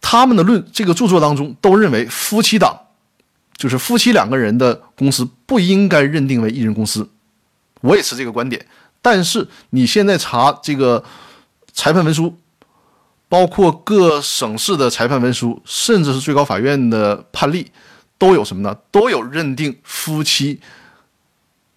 [0.00, 2.78] 他们的论这个著作当中都认为夫妻档。
[3.56, 7.08] 就是夫妻两个人的公司不应该认定为一人公司，
[7.82, 8.66] 我也持这个观点。
[9.04, 11.04] 但是你现在查这个
[11.74, 12.34] 裁判文书，
[13.28, 17.70] 包括各省市的裁判文书，甚至是最高法院的判例，
[18.16, 18.74] 都有什么呢？
[18.90, 20.58] 都有认定夫妻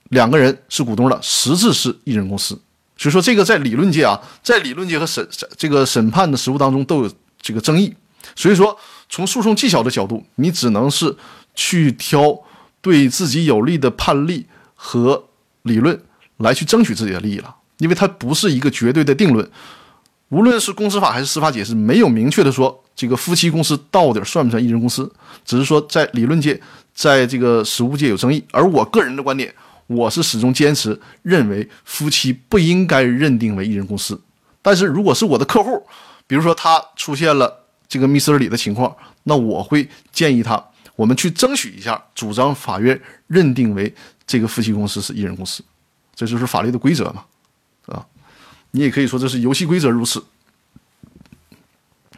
[0.07, 2.57] 两个人是股东的，实质是一人公司。
[2.95, 7.11] 所以说这个在理论界啊，在理论界和审这个审判的实务当中都有
[7.41, 7.93] 这个争议。
[8.37, 8.77] 所以说，
[9.09, 11.13] 从诉讼技巧的角度，你只能是
[11.53, 12.39] 去挑
[12.79, 15.25] 对自己有利的判例和
[15.63, 16.01] 理论
[16.37, 19.49] 来去争取自己的利益了，因为它不是一个绝对的定论。
[20.29, 25.09] 无论是公司法还是司法解释，没有明确的说这个夫妻公司到底算不算一人公司，
[25.45, 26.59] 只是说在理论界，
[26.93, 28.43] 在这个实务界有争议。
[28.51, 29.53] 而我个人的观点，
[29.87, 34.19] 我是始终坚持认为夫妻不应该认定为一人公司。
[34.61, 35.81] 但是如果是我的客户，
[36.27, 40.61] 比如说他出现了这个密斯尔里的情况，那我会建议他，
[40.97, 43.95] 我们去争取一下，主张法院认定为
[44.25, 45.63] 这个夫妻公司是一人公司，
[46.17, 47.23] 这就是法律的规则嘛，
[47.85, 48.03] 啊。
[48.71, 50.23] 你也可以说这是游戏规则如此，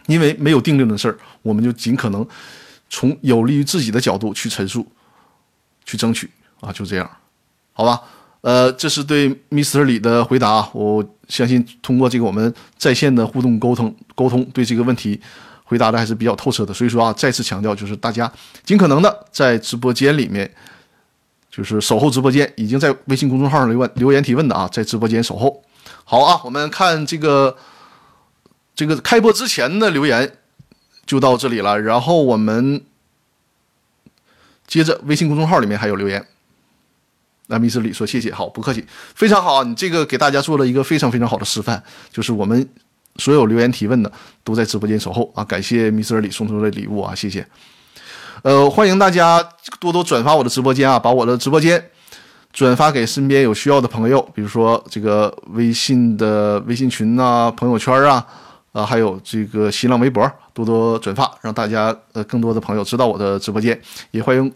[0.08, 2.26] 因为没有定论的事儿，我们就尽可能
[2.90, 4.90] 从有利于自己的角度去陈述、
[5.84, 6.32] 去争取
[6.62, 7.10] 啊，就这样，
[7.74, 8.02] 好吧？
[8.42, 9.84] 呃，这是对 Mr.
[9.84, 15.20] 李的回答，我相信通过这个我们在线的互动沟通沟通，对这个问题
[15.66, 16.74] 回答的还是比较透彻的。
[16.74, 18.32] 所以说啊，再次强调，就是大家
[18.64, 20.50] 尽可能的在直播间里面，
[21.52, 25.64] 就是守候直播间，已经在微信公众号上留言留言提问的啊，在直播间守候。
[26.06, 27.56] 好啊，我们看这个
[28.76, 30.38] 这个开播之前的留言
[31.06, 32.84] 就到这里了，然后我们
[34.68, 36.26] 接着微信公众号里面还有留言。
[37.48, 38.86] 那密斯里说谢谢，好不客气，
[39.16, 41.82] 非常好，你这个给大家做了一个非常非常好的示范，
[42.12, 42.70] 就是我们
[43.16, 44.12] 所有留言提问的
[44.44, 47.44] 都在直播间守候啊，感谢密斯里送出的礼物啊，谢谢。
[48.42, 49.44] 呃，欢迎大家
[49.82, 51.84] 多多转发我的直播间啊，把我的直播间。
[52.52, 58.26] 转发给身边有需要的朋友，比如说这个微信的微信群啊、朋友圈啊，
[58.72, 63.80] 啊，还有这个新浪微博，多多转发，让大家呃更多的朋友知道我的直播间。
[64.12, 64.52] 也欢迎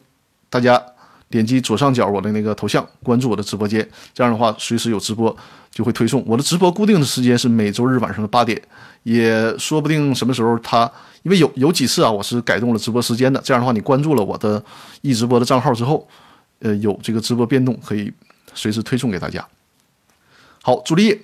[0.50, 0.82] 大家
[1.30, 3.88] 点击左上角我的那个头像，关注我的直播间。
[4.14, 5.36] 这样的话，随时有直播
[5.74, 6.24] 就会推送。
[6.26, 8.62] 我的直播固定的时间是每周日晚上的八点，
[9.04, 10.90] 也说不定什么时候它，
[11.24, 13.42] 因为有有几次啊，我是改动了直播时间的。
[13.44, 14.64] 这样的话，你关注了我的
[15.02, 16.08] 易直播的账号之后。
[16.60, 18.10] 呃，有这个直播变动，可以
[18.54, 19.46] 随时推送给大家。
[20.62, 21.20] 好，朱丽叶，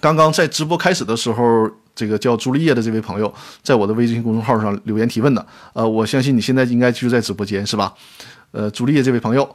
[0.00, 5.46] 刚刚在直播开始的时候，这个叫朱丽叶的这位朋友，在我的微信公众号上留言提问的。
[5.72, 7.94] 呃，我相信你现在应该就在直播间，是吧？
[8.50, 9.48] 呃，朱丽叶这位朋友，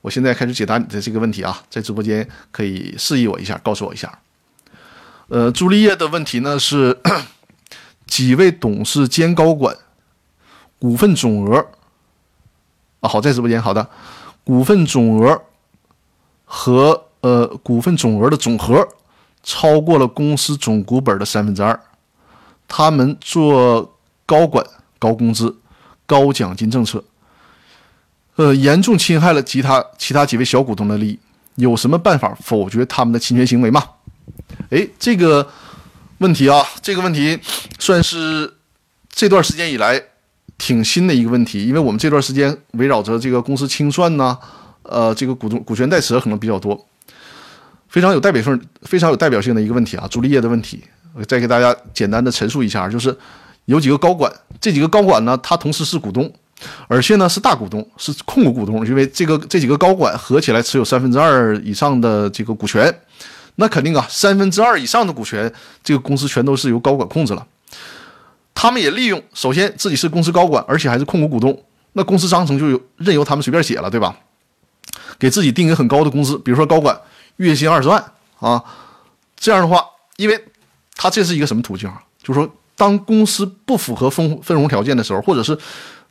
[0.00, 4.18] 我现在开始解答你的这个问题啊，在直播间可以示意我一下，告诉我一下。
[5.28, 6.98] 呃，朱丽叶的问题呢是
[8.06, 9.76] 几位董事兼高管
[10.78, 11.66] 股份总额
[13.00, 13.08] 啊？
[13.08, 13.88] 好，在直播间，好的。
[14.44, 15.42] 股份总额
[16.46, 18.88] 和呃股份总额的总和
[19.42, 21.78] 超过了公司总股本的三分之二，
[22.66, 24.64] 他们做高管
[24.98, 25.58] 高工资、
[26.06, 27.04] 高奖金政策，
[28.38, 31.18] 呃严重侵害了其他其他几位小股东的利益，
[31.56, 33.84] 有什么办法否决他们的侵权行为吗？
[34.70, 35.46] 哎，这个
[36.18, 37.38] 问题啊，这个问题
[37.78, 38.54] 算是
[39.10, 40.02] 这段时间以来。
[40.60, 44.36] 挺新的一个问题，因为我们这段时间围绕着这个公司清算呐，
[44.82, 46.84] 呃，这个股东股权代持可能比较多，
[47.88, 50.82] 非常有代表性、非常有代表性的一个问题啊，朱丽叶的问题。
[51.14, 53.16] 我再给大家简单的陈述一下，就是
[53.66, 54.28] 有几个高管，
[54.60, 56.28] 这几个高管呢，他同时是股东，
[56.86, 62.92] 而且呢是大股东，是控股股东，因为这个这几个高管合起来持有三分之二以上的这个股权，
[63.56, 67.46] 那肯定啊，三分之二以上的股权，这个公司全都是由高管控制了。
[68.54, 71.56] 他们也利用，首先自己是公司高管，而且还是控股股东，
[71.92, 74.16] 那公司章程就有任由他们随便写了，对吧？
[75.18, 76.98] 给自己定一个很高的工资，比如说高管
[77.36, 78.02] 月薪二十万
[78.40, 78.62] 啊，
[79.36, 79.84] 这样的话，
[80.16, 80.44] 因为
[80.96, 82.02] 他这是一个什么途径啊？
[82.22, 85.56] 就是说，当公司不符合分分红条件的时候，或者是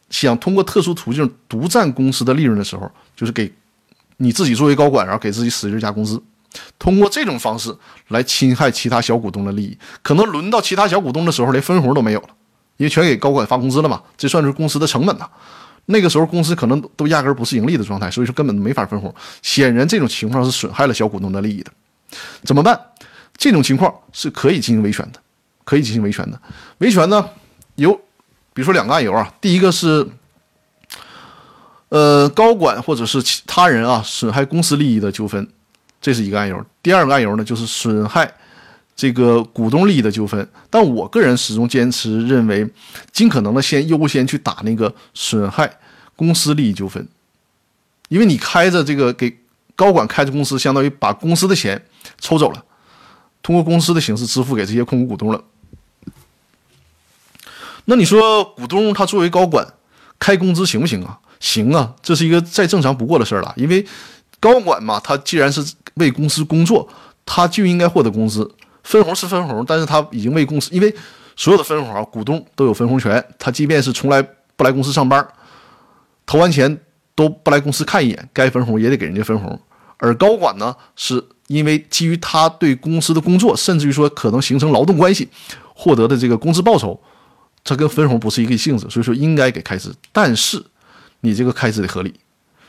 [0.09, 3.51] 想通过特殊途径独占公司的利润的时候，就是给
[4.17, 6.21] 你自己作为高管，然后给自己使劲加工资。
[6.79, 7.75] 通过这种方式
[8.07, 12.29] 来侵害其他小股东的利益，可能轮到其他小股东的时候，连分红都没有了，
[12.77, 15.29] 因为全给高管发工资了嘛，这算是公司的成本呐。
[15.89, 19.13] 那个时候公司可能都压根不是盈利的状态，所以说根本没法分红。
[19.41, 21.71] 显然这种情况是损害了小股东的利益的，
[22.43, 22.79] 怎么办？
[23.37, 25.19] 这种情况是可以进行维权的，
[25.63, 26.41] 可以进行维权的。
[26.79, 27.29] 维权呢
[27.75, 28.01] 有，
[28.57, 30.03] 比如说两个案由啊，第一个是，
[31.89, 35.47] 呃，高管或者是其他人啊损害公司利益的纠纷。
[36.01, 38.33] 这是一个案由，第二个案由呢，就是损害
[38.95, 40.49] 这个股东利益的纠纷。
[40.71, 42.67] 但我个人始终坚持认为，
[43.11, 45.71] 尽可能的先优先去打那个损害
[46.15, 47.07] 公司利益纠纷，
[48.09, 49.37] 因为你开着这个给
[49.75, 51.79] 高管开着公司，相当于把公司的钱
[52.19, 52.65] 抽走了，
[53.43, 55.43] 通过公司的形式支付给这些控股股东了。
[57.89, 59.65] 那你说股东他作为高管
[60.19, 61.17] 开工资行不行啊？
[61.39, 63.85] 行啊，这是一个再正常不过的事儿了，因为
[64.41, 66.87] 高管嘛，他既然是为公司工作，
[67.25, 68.49] 他就应该获得工资。
[68.83, 70.93] 分红是分红，但是他已经为公司，因为
[71.35, 73.23] 所有的分红啊，股东都有分红权。
[73.39, 74.21] 他即便是从来
[74.55, 75.25] 不来公司上班，
[76.25, 76.77] 投完钱
[77.15, 79.57] 都不来公司看一眼，该分红也得给人家分红。
[79.97, 85.29] 而高管呢，是因为基于他对公司的工作，甚至于说可能形成劳动关系
[85.73, 86.99] 获得的这个工资报酬，
[87.67, 89.93] 它跟分红不是一个性质，所以说应该给开支。
[90.11, 90.63] 但是
[91.19, 92.13] 你这个开支得合理。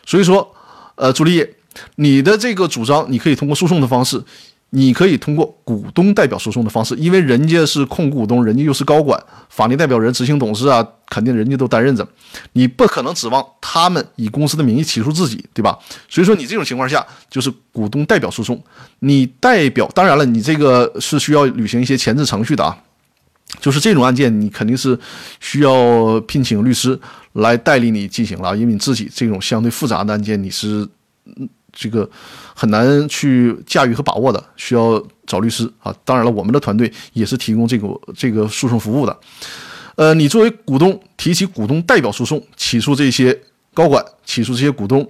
[0.04, 0.54] 所以说，
[0.96, 1.54] 呃，朱丽叶，
[1.96, 4.22] 你的这个主张，你可以通过诉讼的方式。
[4.70, 12.06] 你可以通过股东代表诉讼的方式，因为人家是控股股东，人家又是高管、法定代表人、执行董事啊，肯定人家都担任着，
[12.52, 15.78] 你不可能指望他们以公司的名义起诉自己，对吧？
[16.06, 18.62] 所以说你这种情况下就是股东代表诉讼，
[18.98, 22.76] 你代表，当然了，你这个是需要履行一些前置程序的啊，
[23.60, 24.98] 就是这种案件你肯定是
[25.40, 26.98] 需要聘请律师
[27.32, 30.88] 来代理你进行了，因为你自己这种相对复杂的案件你是。
[31.70, 32.08] 这个
[32.56, 35.94] 很难去驾驭和把握的，需要找律师啊。
[36.04, 39.16] 当然了，我们的团队也是提供这个这个诉讼服务的。
[39.94, 43.38] 呃，你作为股东提起股东代表诉讼，起诉这些
[43.74, 45.08] 高管，起诉这些股东，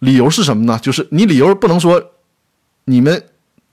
[0.00, 0.78] 理由是什么呢？
[0.82, 2.02] 就是你理由不能说
[2.84, 3.24] 你们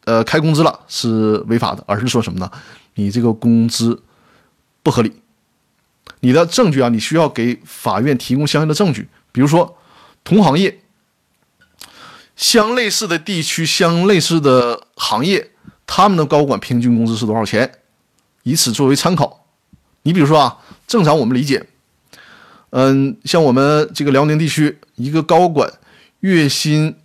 [0.05, 2.49] 呃开工资了是违法的，而是说什么呢？
[2.93, 3.99] 你这个工资
[4.87, 5.11] 不合理。
[6.21, 9.77] 你的证据啊，你需要给法院提供相应的证据，比如说
[10.23, 10.79] 同行业。
[12.37, 15.51] 相类似的地区、相类似的行业，
[15.85, 17.69] 他们的高管平均工资是多少钱？
[18.43, 19.45] 以此作为参考。
[20.03, 21.65] 你比如说啊，正常我们理解，
[22.69, 25.69] 嗯，像我们这个辽宁地区，一个高管
[26.21, 26.95] 月薪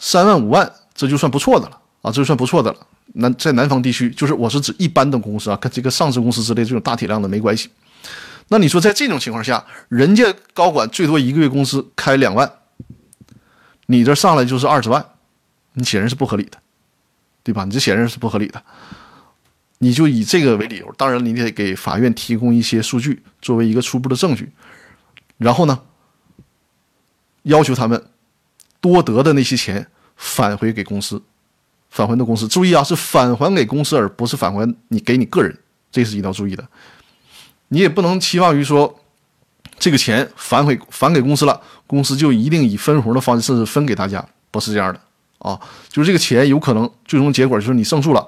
[0.00, 2.86] 三万五万，这就算不错的了啊，这就算不错的了。
[3.14, 7.70] 南在南方地区，就是我是指一般的公司啊，跟这个上市公司之类这种大体量的没关系。
[8.48, 12.50] 那你说在这种情况下，人家高管最多一个月工资开两万。
[13.86, 15.04] 你这上来就是二十万，
[15.74, 16.58] 你显然是不合理的，
[17.42, 17.64] 对吧？
[17.64, 18.62] 你这显然是不合理的，
[19.78, 24.50] 你就以这个为理由，当然你得给法院提供一些数据作为一个初步的证据，
[25.36, 25.78] 然后呢，
[27.42, 28.02] 要求他们
[28.80, 31.22] 多得的那些钱返回给公司，
[31.92, 32.48] 返还的公司。
[32.48, 35.56] 注意啊，是返还给公司，而不是返还你给你个人，
[35.92, 36.66] 这是一定要注意的。
[37.68, 38.98] 你也不能期望于说。
[39.78, 45.00] 这个钱返回返给公司了，公司就一定以分红的方式分给大家，不是这样的
[45.38, 45.58] 啊。
[45.88, 48.24] 就是这个钱有可能最终结果就是你胜诉了，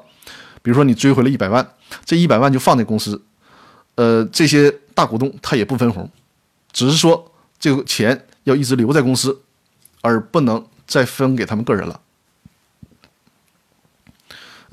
[0.62, 1.64] 比如说你追回了一百万，
[2.05, 3.22] 这一百万就放在公司，
[3.94, 6.11] 呃，这些大股东他也不分红，
[6.72, 9.40] 只是说这个钱要一直留在公司，
[10.00, 12.00] 而不能再分给他们个人了。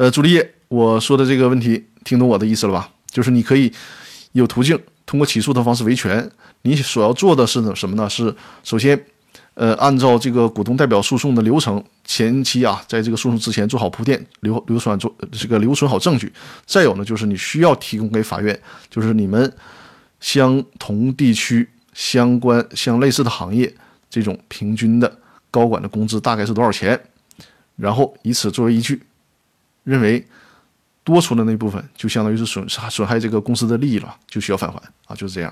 [0.01, 2.89] 呃，朱丽叶，我说的这个问题听懂我的意思了吧？
[3.11, 3.71] 就是你可以
[4.31, 4.75] 有途径。
[5.05, 6.27] 通过起诉的方式维权，
[6.63, 8.09] 你所要做的是什么呢？
[8.09, 8.99] 是首先，
[9.53, 16.33] 呃，按照这个股东代表诉讼的流程，前期啊，在这个诉讼之前做好铺垫，留留存做这个留存好证据。
[16.65, 18.59] 再有呢，就是你需要提供给法院，
[18.89, 19.53] 就是你们
[20.19, 23.71] 相同地区、相关相类似的行业
[24.09, 25.19] 这种平均的
[25.51, 26.99] 高管的工资大概是多少钱，
[27.75, 28.99] 然后以此作为依据，
[29.83, 30.25] 认为。
[31.03, 35.51] 多出的那部分就相当于是损害损害这个公司的利益了，就需要返还啊，就是这样。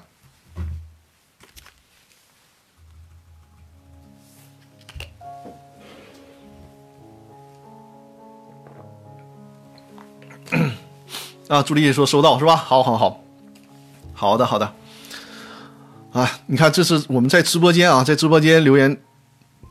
[11.49, 12.55] 啊，朱丽叶说收到是吧？
[12.55, 13.23] 好，好，好，
[14.13, 14.71] 好的，好的。
[16.13, 19.01] 啊，你看，这是我们在直播间啊，在直播间留言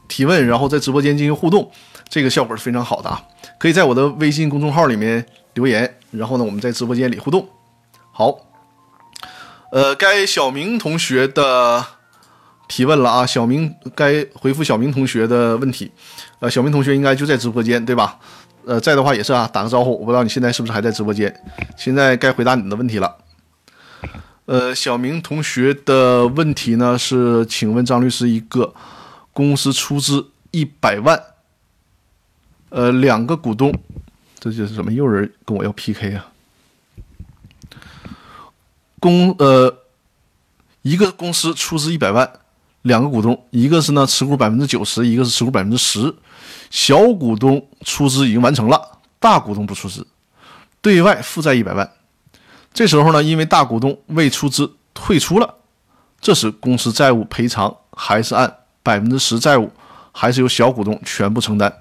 [0.08, 1.70] 提问，然后在直播间进行互动，
[2.08, 3.22] 这个效果是非常好的啊。
[3.58, 5.26] 可以在我的微信公众号里面。
[5.54, 7.48] 留言，然后呢，我们在直播间里互动。
[8.12, 8.32] 好，
[9.72, 11.84] 呃，该小明同学的
[12.68, 15.90] 提问了啊，小明该回复小明同学的问题。
[16.38, 18.20] 呃，小明同学应该就在直播间对吧？
[18.66, 19.90] 呃，在的话也是啊，打个招呼。
[19.98, 21.34] 我不知道你现在是不是还在直播间。
[21.76, 23.16] 现在该回答你的问题了。
[24.44, 28.72] 呃，小明同学的问题呢是，请问张律师，一个
[29.32, 31.20] 公司出资一百万，
[32.70, 33.72] 呃，两个股东。
[34.40, 34.92] 这就是什么？
[34.92, 36.26] 又有人跟我要 PK 啊？
[39.00, 39.78] 公呃，
[40.82, 42.30] 一个公司出资一百万，
[42.82, 46.14] 两个股东，一个是呢持股百分之九十，一个是持股百分之十。
[46.70, 50.06] 小股东出资已经完成了，大股东不出资，
[50.80, 51.90] 对外负债一百万。
[52.72, 55.54] 这时候呢，因为大股东未出资退出了，
[56.20, 59.72] 这时公司债务赔偿还是按百分之十债务，
[60.12, 61.72] 还是由小股东全部承担。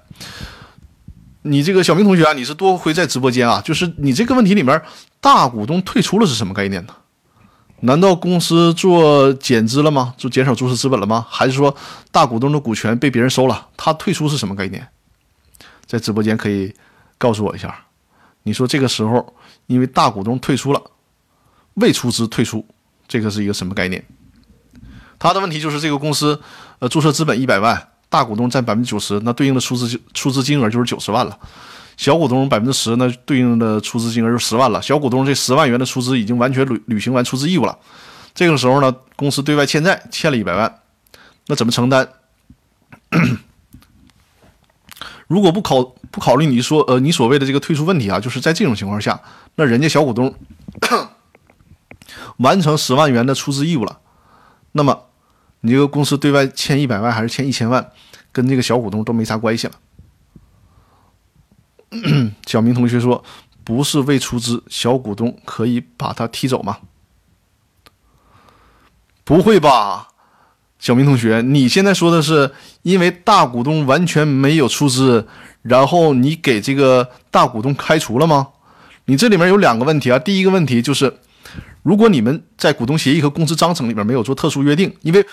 [1.48, 4.80] 你这个小明同学啊，你是多亏在直播间啊，就是你这个问题里面，
[5.20, 6.94] 大股东退出了是什么概念呢？
[7.80, 10.14] 难道公司做减资了吗？
[10.18, 11.26] 做减少注册资本了吗？
[11.30, 11.74] 还是说
[12.10, 13.68] 大股东的股权被别人收了？
[13.76, 14.86] 他退出是什么概念？
[15.86, 16.74] 在直播间可以
[17.16, 17.84] 告诉我一下，
[18.42, 19.34] 你说这个时候
[19.66, 20.82] 因为大股东退出了，
[21.74, 22.66] 未出资退出，
[23.06, 24.04] 这个是一个什么概念？
[25.18, 26.40] 他的问题就是这个公司，
[26.80, 31.38] 呃，注册资本一百万，大股东占百分之九十，那对应的出资出资金额就是九十万了。
[31.96, 34.80] 小股东百分之十，那对应的出资金额就十万了。
[34.80, 37.76] 小股东这十万元的出资已经完全履履行完出资义务了。
[38.34, 40.80] 这个时候呢，公司对外欠债，欠了一百万，
[41.48, 42.08] 那怎么承担？
[45.26, 49.20] 如果不考不考虑你说呃你所谓的这个退出问题啊，就是在这种情况下，
[49.56, 50.32] 那人家小股东
[52.38, 53.98] 完成十万元的出资义务了，
[54.72, 55.07] 那么
[55.60, 57.90] 你这个公司对外欠一百万还是欠一千万，
[58.30, 59.72] 跟这个小股东都没啥关系了。
[62.46, 63.24] 小明同学说
[63.64, 66.78] ：“不是未出资，小股东可以把他踢走吗？”
[69.24, 70.08] 不会吧，
[70.78, 72.52] 小明同学，你现在说的是
[72.82, 75.26] 因为大股东完全没有出资，
[75.62, 78.48] 然后你给这个大股东开除了吗？
[79.06, 80.18] 你这里面有两个问题啊。
[80.18, 81.18] 第一个问题就是，
[81.82, 85.26] 如果你们在股东协议和公司章程里面没有做特殊约定，因为。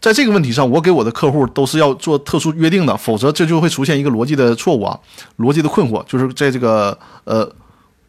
[0.00, 4.98] 在这个问题上，我给我的客户都是要做特殊约定的，否则这就会出现一个逻辑的错误啊，
[5.38, 7.52] 逻辑的困惑，就是在这个呃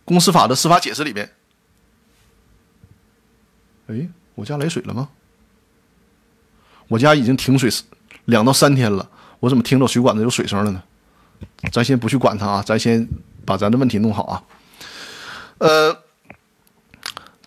[0.06, 1.30] 公司法的司法解释里面。
[3.88, 5.10] 哎，我家来水了吗？
[6.88, 7.72] 我家已经停水
[8.26, 9.10] 两到三天了，
[9.40, 10.84] 我怎么听到水管子有水声了呢？
[11.72, 13.08] 咱先不去管它啊，咱先
[13.46, 14.44] 把咱的问题弄好啊。
[15.58, 15.98] 呃，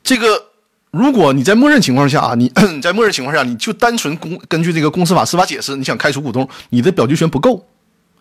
[0.03, 0.52] 这个。
[0.93, 7.67] 如果你在默认情况下啊，你 在默认情况下，你就单纯公根据这个公司法司法解释，你想开除股东，你的表决权不够，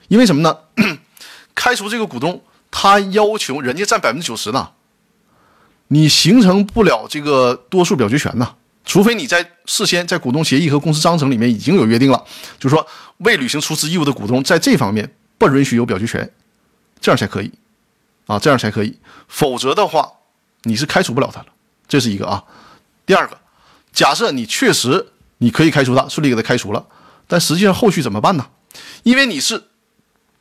[0.07, 0.57] 因为什么呢？
[1.53, 2.41] 开除这个股东，
[2.71, 4.69] 他要求人家占百分之九十呢，
[5.89, 8.55] 你形成不了这个多数表决权呢，
[8.85, 12.23] 除非你在事先在股东协议和公司章程里面已经有约定了，
[12.57, 16.31] 就是说未履行出资义务的股东在这方面不允许有表决权，
[17.01, 17.51] 这样才可以，
[18.27, 18.97] 啊，这样才可以，
[19.27, 20.09] 否则的话
[20.63, 21.47] 你是开除不了他了，
[21.91, 22.41] 这是一个啊。
[23.05, 23.37] 第二个，
[23.91, 26.85] 假设你确实你可以开除他，顺利给他开除了，
[27.27, 28.47] 但实际上后续怎么办呢？
[29.03, 29.61] 因为你是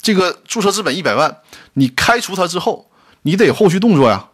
[0.01, 1.39] 这个注册资本一百万，
[1.73, 2.89] 你开除他之后，
[3.23, 4.29] 你得后续动作呀，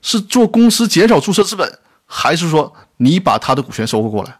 [0.00, 4.38] 是做公司减少注册资本，还是说你把他的股权收购过来？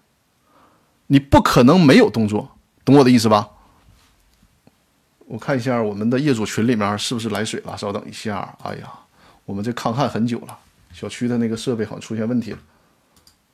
[1.09, 3.49] 你不可能没有动作，懂我的意思吧？
[5.27, 7.77] 我看一下我们的业主群里面是不是来水了？
[7.77, 8.93] 稍等一下，哎呀，
[9.45, 10.57] 我们这抗旱很久了，
[10.95, 12.59] 小区的那个设备好像出现问题了。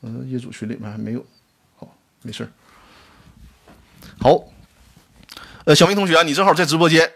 [0.03, 1.25] 嗯，业主群里面还没有，
[1.77, 2.49] 好，没事儿
[4.19, 4.45] 好，
[5.65, 7.11] 呃，小明同学，你正好在直播间，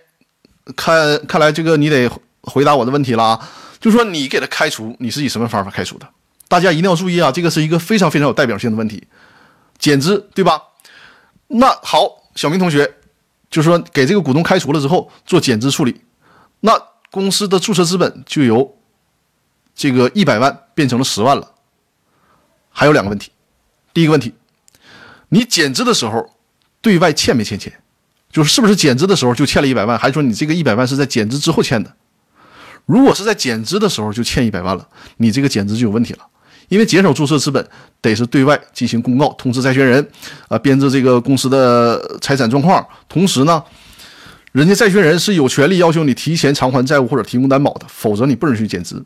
[0.75, 2.11] 看，看来这个你得
[2.41, 3.49] 回答我的问题了啊。
[3.81, 6.09] 就说你给他开除，你是以什么方法开除的？
[6.49, 9.07] 大家一定要注意啊，这个是一个非常非常有代表性的问题，
[9.79, 10.62] 减资对吧？
[11.49, 12.95] 那好，小明同学，
[13.51, 16.01] 就是说给这个股东开除了之后做减资处理，
[16.61, 16.72] 那
[17.11, 18.74] 公司的注册资本就由
[19.75, 21.53] 这个一百万变成了十万了。
[22.70, 23.31] 还有两个问题，
[23.93, 24.35] 第一个问题，
[25.29, 26.31] 你减资的时候
[26.81, 27.72] 对外欠没欠钱？
[28.31, 31.95] 就是是不是减资的时候就欠了一百万，还是说你这个一百万是在减资之后欠的？
[32.85, 36.27] 如果是在减资的时候就欠一百万了，你这个减资就有问题了，
[36.68, 37.64] 因为减少注册资本
[38.01, 40.05] 得是对外进行公告，通知债权人，
[40.49, 43.62] 啊，编制这个公司的财产状况，同时呢，
[44.51, 49.05] 人家债权人是有权利要求你提前偿还债务或者提供担保的，否则你不允许减资。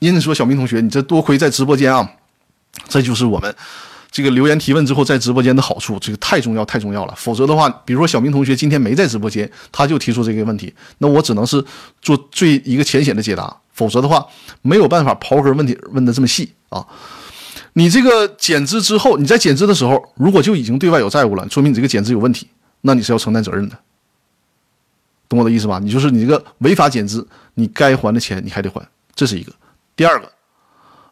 [0.00, 2.10] 因此说，小明同学，你这多亏在直播间啊。
[2.88, 3.54] 这就是我们
[4.10, 7.14] 这个留言提问之后在直播间的好处，这个太重要太重要了。
[7.16, 11.64] 否则的话，比如说小明同学今天没在直播间，他就提出这个问题，那我只能是
[12.00, 13.56] 做最一个浅显的解答。
[13.72, 14.26] 否则的话，
[14.62, 16.86] 没有办法刨根问底问的这么细啊。
[17.74, 22.46] 你这个减资之后，你在减资的时候，如果就已经对外有债务了，说明你这个减资有问题，
[22.82, 23.78] 那你是要承担责任的，
[25.28, 25.78] 懂我的意思吧？
[25.78, 29.52] 你就是你这个违法减资，你该还的钱你还得还，这是一个。
[30.00, 30.32] 第二个。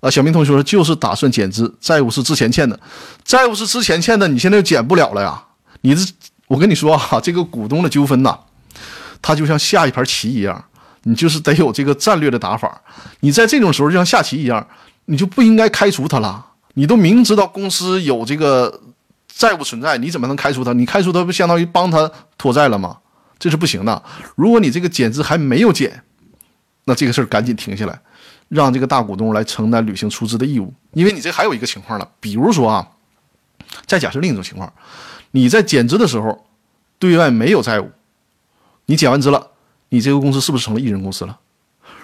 [0.00, 2.80] 啊，小明同学说就是打算减资，债务是之前欠的，
[3.22, 5.44] 债务是之前欠的，你现在又减不了了呀。
[5.82, 6.10] 你这，
[6.46, 8.34] 我跟你说哈，这个股东的纠纷呐，
[9.20, 10.64] 它就像下一盘棋一样，
[11.02, 12.80] 你就是得有这个战略的打法。
[13.20, 14.66] 你在这种时候就像下棋一样，
[15.04, 16.46] 你就不应该开除他了。
[16.72, 18.80] 你都明知道公司有这个
[19.26, 20.72] 债务存在，你怎么能开除他？
[20.72, 22.96] 你开除他不相当于帮他拖债了吗？
[23.38, 24.02] 这是不行的。
[24.34, 26.04] 如果你这个减资还没有减，
[26.84, 28.00] 那这个事儿赶紧停下来。
[28.48, 32.88] 让这个大股东来承担履行出资的义务，因为你这还有一个情况了，比如说啊，
[33.86, 34.72] 再假设另一种情况，
[35.32, 36.46] 你在减资的时候，
[36.98, 37.90] 对外没有债务，
[38.86, 39.48] 你减完资了，
[39.90, 41.38] 你这个公司是不是成了一人公司了？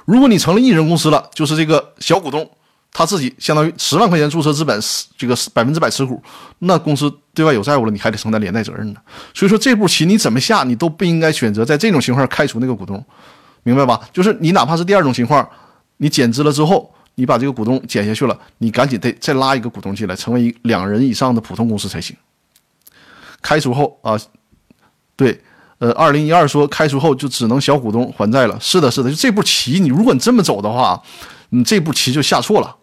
[0.05, 2.51] 如果你成了一人公司了，就是这个小股东
[2.93, 4.79] 他自己相当于十万块钱注册资本，
[5.17, 6.23] 这个百分之百持股，
[6.59, 9.01] 那公司对外有债务了，你还得承担连带责任呢。
[9.33, 13.03] 所以说这步棋你怎么下，你都不应该选择在这种情况开除那个股东。
[13.67, 13.99] 明白吧？
[14.13, 15.49] 就是你哪怕是第二种情况，
[15.99, 22.17] 你减资了之后，你把这个股东减下去了，你赶紧得再拉一个股东进来，成为一两人以上的普通公司才行。
[23.41, 24.19] 开除后啊，
[25.15, 25.41] 对，
[25.79, 28.59] 呃，二零一二说开除后就只能小股东还债了。
[28.61, 31.03] 是的，是的，就这步棋，你如果你这么走的话，
[31.51, 32.77] 你这步棋就下错了，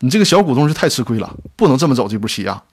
[0.00, 2.64] 你这个小股东是太吃亏了，不能这么走这步棋啊。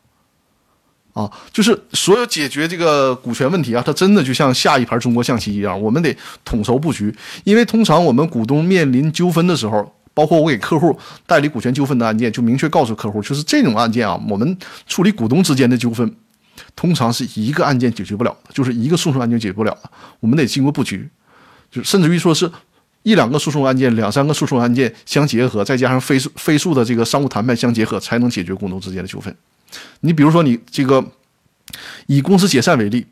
[1.17, 6.15] 啊，就是所有解决这个股权问题啊，它真的就像下一盘中国象棋一样，我们得
[6.45, 7.11] 统筹布局。
[7.43, 10.95] 因为通常我们股东面临纠纷的时候，包括我给客户
[11.25, 14.55] 代理股权纠纷的案件，就明确告诉客户，就是这种案件啊，我们
[14.85, 16.15] 处理股东之间的纠纷，
[16.75, 19.89] 通常是一个案件解决不了的，就是一个诉讼案件解决不了的，
[20.19, 21.09] 我们得经过布局，
[21.71, 22.51] 就甚至于说是
[23.01, 29.35] 一两个诉讼案件、两三个诉讼案件相结合，再加上飞速飞速的这个商务谈判相结合，才能解决股东之间的纠纷。
[30.01, 31.03] 你比如说，你这个
[32.05, 33.05] 以公司解散为例，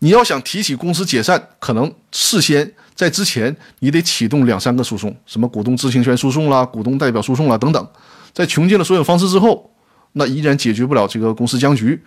[0.00, 7.88] 你要想提起公司解散，可能事先在之前你得启动两三个诉讼，什么股东知情权诉讼啦、股东代表诉讼啦等等，
[8.32, 9.70] 在穷尽了所有方式之后，
[10.12, 12.02] 那依然解决不了这个公司僵局。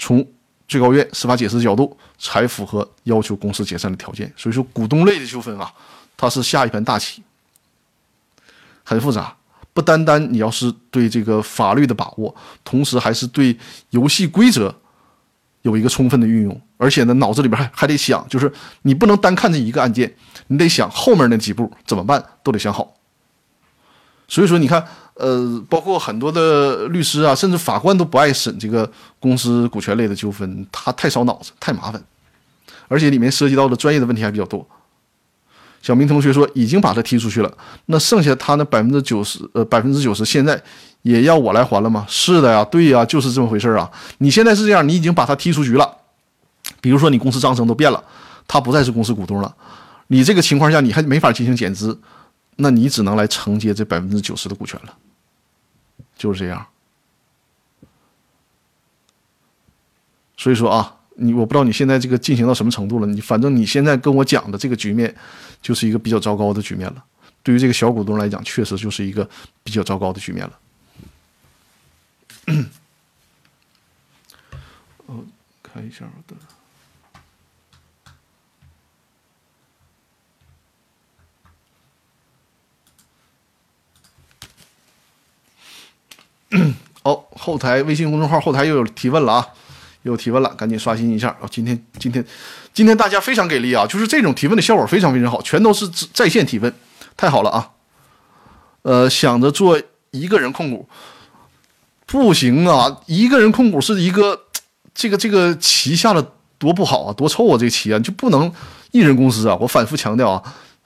[0.00, 0.24] 从
[0.68, 4.32] 最高院司法解释角度，才符合要求公司解散的条件。
[4.36, 5.72] 所以说，股东类的纠纷啊，
[6.16, 7.22] 它是下一盘大棋，
[8.84, 9.37] 很复杂。
[9.78, 13.56] 不单单你要是对这个法律的把握，同时还是对
[13.90, 14.74] 游戏规则
[15.62, 18.52] 有一个充分的运用，而且呢，脑子里边还还得想，就是
[18.82, 20.12] 你不能单看这一个案件，
[20.48, 22.92] 你得想后面那几步怎么办，都得想好。
[24.26, 32.02] 所以说，你看，呃，包括很多的律师啊，甚至法官都不爱审这个公司股权类的纠纷，他太烧脑子，太麻烦，
[32.88, 34.68] 而且里面涉及到的专业的问题还比较多。
[35.80, 37.52] 小明同学说已经把他踢出去了，
[37.86, 40.60] 那剩下他那百分之九十，呃，百分之九十现在
[41.02, 42.04] 也要我来还了吗？
[42.08, 43.90] 是的呀，对呀，就是这么回事啊。
[44.18, 45.96] 你现在是这样，你已经把他踢出局了。
[46.80, 48.02] 比如说你公司章程都变了，
[48.46, 49.54] 他不再是公司股东了，
[50.08, 51.98] 你这个情况下你还没法进行减资，
[52.56, 54.92] 那你只能来承接这百分之九十的股权了，
[56.16, 56.66] 就是这样。
[60.36, 60.96] 所以说啊。
[61.20, 65.12] 你我不知道你现在这个进行到什么程度了，你反正你现在跟我讲的这个局面，
[65.60, 67.04] 就是一个比较糟糕的局面了。
[67.42, 69.28] 对于这个小股东来讲，确实就是一个
[69.64, 70.58] 比较糟糕的局面了。
[75.06, 75.24] 哦，
[75.62, 76.36] 看一下我的。
[87.02, 89.48] 哦，后台微信公众号后台又有提问了啊。
[90.08, 91.46] 有提问了，赶紧刷新一下啊！
[91.50, 92.24] 今天今天
[92.72, 96.72] 今天大家非常给力啊，就是这种提问的效果非常非常好，全都是在线提问，
[97.16, 97.70] 太好了啊！
[98.82, 99.80] 呃，想着做
[100.10, 100.88] 一个人控股，
[102.06, 103.00] 不行啊！
[103.06, 104.40] 一个人控股是一个
[104.94, 107.58] 这个这个旗下的多不好啊，多臭啊！
[107.58, 108.50] 这个企业就不能
[108.92, 109.56] 一人公司啊！
[109.60, 110.42] 我反复强调啊，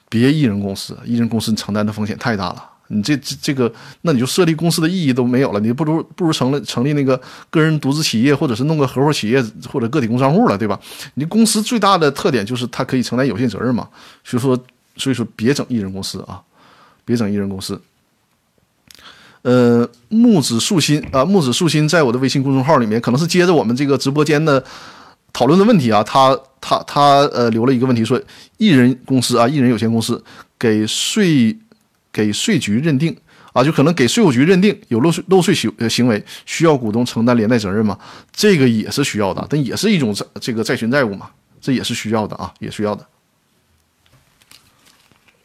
[0.09, 2.71] 别一人公司，一人公司你承担的风险太大了。
[2.93, 3.73] 你这这这个，
[4.03, 7.19] 那你就设立公司的意义都没有了，你不如不如成了成立那个
[7.49, 10.79] 个人独资企业，或者是弄个合伙企业或者个体工商户了，对吧？
[11.15, 13.89] 你公司最大的特点就是它可以承担有限责任嘛，
[14.23, 14.57] 所以说
[14.95, 16.41] 所以说别整一人公司啊，
[17.03, 17.81] 别整一人公司。
[19.41, 24.63] 呃，木子树心啊，木子树心在我的微信公众号里面，可能是接着我们这个直播间的
[25.33, 28.21] 讨论的问题啊，他他他呃留了一个问题说，
[28.57, 30.23] 一人公司啊，一人有限公司
[30.57, 31.57] 给税。
[32.13, 33.17] 给税局认定
[33.51, 37.97] 啊，就可能给税务局认定有漏税漏税行行为，需要股东承担连带责任吗？
[38.31, 43.07] 这个也是需要的，但也是一种债这个债权债务嘛，这也是需要的啊，也需要的。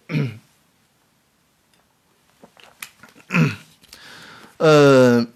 [4.58, 5.26] 呃，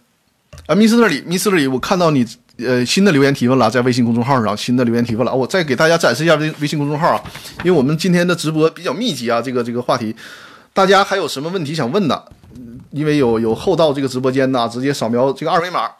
[0.66, 2.26] 啊，密斯特里，密斯特里，我看到你
[2.56, 7.22] 呃新的留言提问了，在微信公众号上新的留言提问了，我再给大家展示一下微微信公众号啊，
[7.58, 10.14] 因为我们今天的直播比较密集啊，这个这个话题。
[10.74, 12.24] 大家还有什么问题想问的？
[12.90, 15.90] 因为有有后到这个直播间呢，直接扫描这个二维码，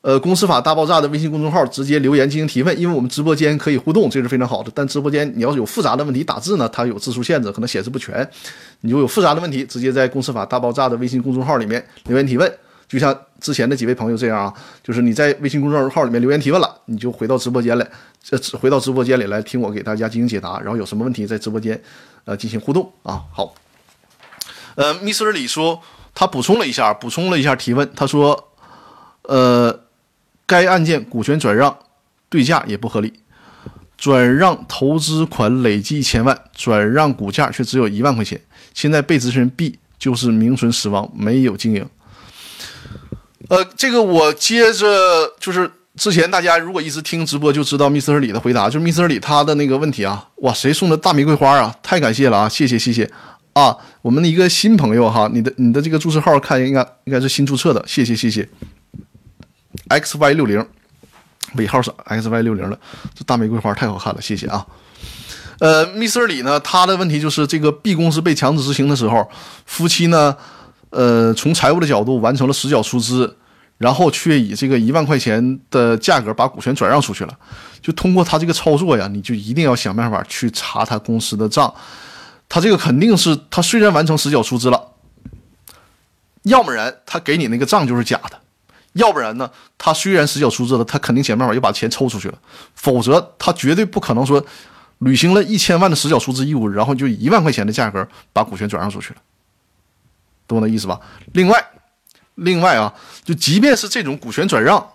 [0.00, 2.76] 呃，公司法大爆炸的微信公众号直接留言进行提问。
[2.76, 4.70] 因为我们直播间可以互动，这是非常好的。
[4.74, 8.28] 但直播间你要是有复杂的问题打字呢，它有字数限制，可能显示不全。
[8.80, 12.52] 你就有复杂的问题，直接在公司法大爆炸的微信公众号里面留言提问。
[12.88, 17.88] 就像之前的几位朋友这样啊，就是你在微信公众号里面留言提问了，你就回到直播间来，
[18.22, 20.58] 这回到直播间里来听我给大家进行解答。
[20.58, 21.80] 然后有什么问题在直播间
[22.24, 23.22] 呃进行互动啊。
[23.32, 23.54] 好。
[24.78, 25.82] 呃，密斯尔里说，
[26.14, 27.90] 他补充了一下，补充了一下提问。
[27.96, 28.52] 他说，
[29.22, 29.80] 呃，
[30.46, 31.76] 该案件股权转让
[32.28, 33.12] 对价也不合理，
[33.96, 38.40] 转让投资款累计一千万，转让股价却只有一万块钱。
[38.72, 41.84] 现在被执行人 B 就是名存实亡，没有经营。
[43.48, 44.86] 呃，这个我接着
[45.40, 51.74] 就是之前大家如果一直听直播，就知道密斯特里的回答，就是密斯特里他的那个问题啊，哇，谁送的大玫瑰花啊？
[51.82, 53.10] 太感谢了啊，谢谢谢谢
[53.58, 58.48] 啊，我们的一个新朋友哈，你的你的这个注册号看应该应该是新注册的，谢谢谢谢
[59.88, 60.64] ，X Y 六零，
[61.54, 62.78] 尾号是 X Y 六零的，
[63.16, 64.64] 这大玫瑰花太好看了，谢谢啊。
[65.58, 69.28] 呃，密斯里呢，他的问题就是这个 B 公司被强制执行的时候，
[69.66, 70.36] 夫妻呢，
[70.90, 73.36] 呃，从财务的角度完成了实缴出资。
[73.78, 77.38] 然后却以这个一万块钱的价格把股权转让出去了，
[77.80, 81.72] 就通过他这个操作呀，你就一定要想办法去查他公司的账，
[82.48, 84.92] 他这个肯定是他虽然完成实缴出资了，
[86.42, 88.40] 要不然他给你那个账就是假的，
[88.94, 92.38] 要不然呢，他虽然实缴出资了，他肯定想办法又把钱抽出去了，
[92.74, 94.44] 否则他绝对不可能说
[94.98, 99.20] 履行了一千万的实缴出资义务，然后就以一万块钱的价格把股权转让出去了，
[100.46, 101.00] 懂我的意思吧？
[101.32, 101.64] 另外。
[102.40, 102.94] 另外啊，
[103.24, 104.92] 就即便是这种股权转让，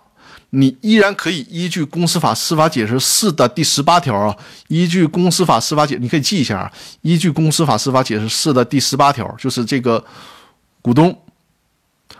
[0.56, 4.36] 你依然可以依据公司法司法解释四的第十八条啊，
[4.68, 10.02] 依据公司法司法解，你可以记一下啊，依据公司法司法解释四的第十八条，就是这个
[10.80, 11.16] 股东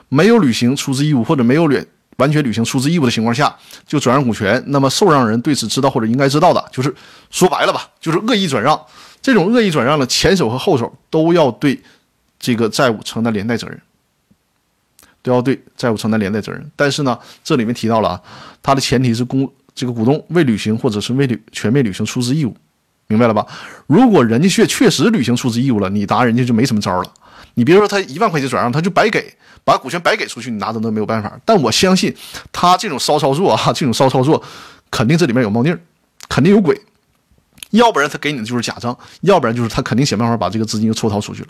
[0.09, 3.55] 没有履行出资义务或者没有履完全履行出资义务的情况下
[3.87, 6.93] 就转让股权，那么受让人对此知道或者应该知道的，就是
[7.31, 8.81] 说白了吧，就是恶意转让。
[9.23, 11.81] 这种恶意转让的前手和后手都要对
[12.39, 13.81] 这个债务承担连带责任。
[15.25, 18.21] 都要对债务承担连带责任，但是呢，这里面提到了啊，
[18.63, 22.55] 它的前提是公这个股东未履行或者是未履全面履行出资义务，
[23.07, 23.47] 明白了吧？
[23.87, 27.11] 如果人家确确实履行出资义务了，你拿人家就没什么招了。
[27.55, 31.41] 你别说他一万块钱转让，他就白给，把股权白给出去，你拿走都没有办法。
[31.45, 32.15] 但我相信
[32.53, 34.43] 他这种骚操作啊，这种骚操作，
[34.91, 35.81] 肯定这里面有猫腻儿，
[36.29, 36.79] 肯定有鬼，
[37.71, 41.49] 要不然他给你的就是假账，要不然就是他肯定想办法把这个资金又抽逃出去了。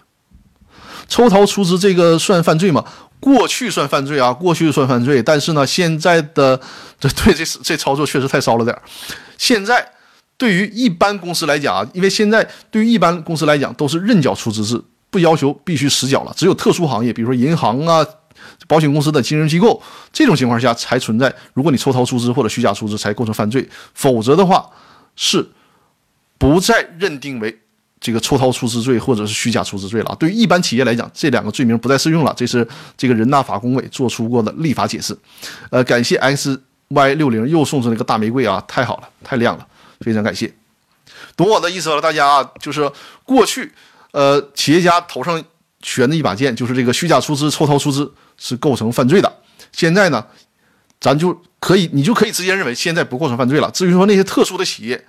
[1.09, 2.84] 抽逃出资这个算犯罪吗？
[3.20, 5.22] 过去算犯罪啊，过去算犯罪。
[5.22, 6.61] 但是呢，现在的
[7.00, 8.82] 这对这这操作确实太骚了点儿。
[9.38, 9.92] 现在
[10.36, 16.34] 对于一般公司来讲啊，因为现在对于一般公司来讲都是认缴出资制，不要求必须实缴了。
[16.36, 18.05] 只有特殊行业，比如说银行啊、
[18.66, 19.82] 保险公司的金融机构
[20.12, 21.34] 这种情况下才存在。
[21.55, 23.66] 如果你抽逃出资或者虚假出资，才构成犯罪。
[23.94, 24.68] 否则的话，
[25.16, 25.48] 是
[26.36, 27.61] 不再认定为。
[28.05, 32.34] 这个抽逃出资罪或者是虚假出资罪了对于一般企业来讲，这两个罪名不再适用了。
[32.36, 35.16] 这是这个人大法工委做出过的立法解释。
[35.70, 39.66] 呃，感谢 X Y 六零又送出了一个大玫瑰啊，太好了，太亮了，
[40.00, 40.52] 非常感谢。
[41.34, 42.92] 懂我的意思了，大家啊，就是
[43.24, 43.72] 过去
[44.12, 45.42] 呃，企业家头上
[45.80, 49.34] 悬着一把剑，就是这个虚假出资、抽逃出资是构成犯罪的。
[49.72, 50.22] 现在呢，
[51.00, 53.70] 咱就可以，你就可以直接认为现在不构成犯罪了。
[53.70, 55.02] 至于说那些特殊的企业，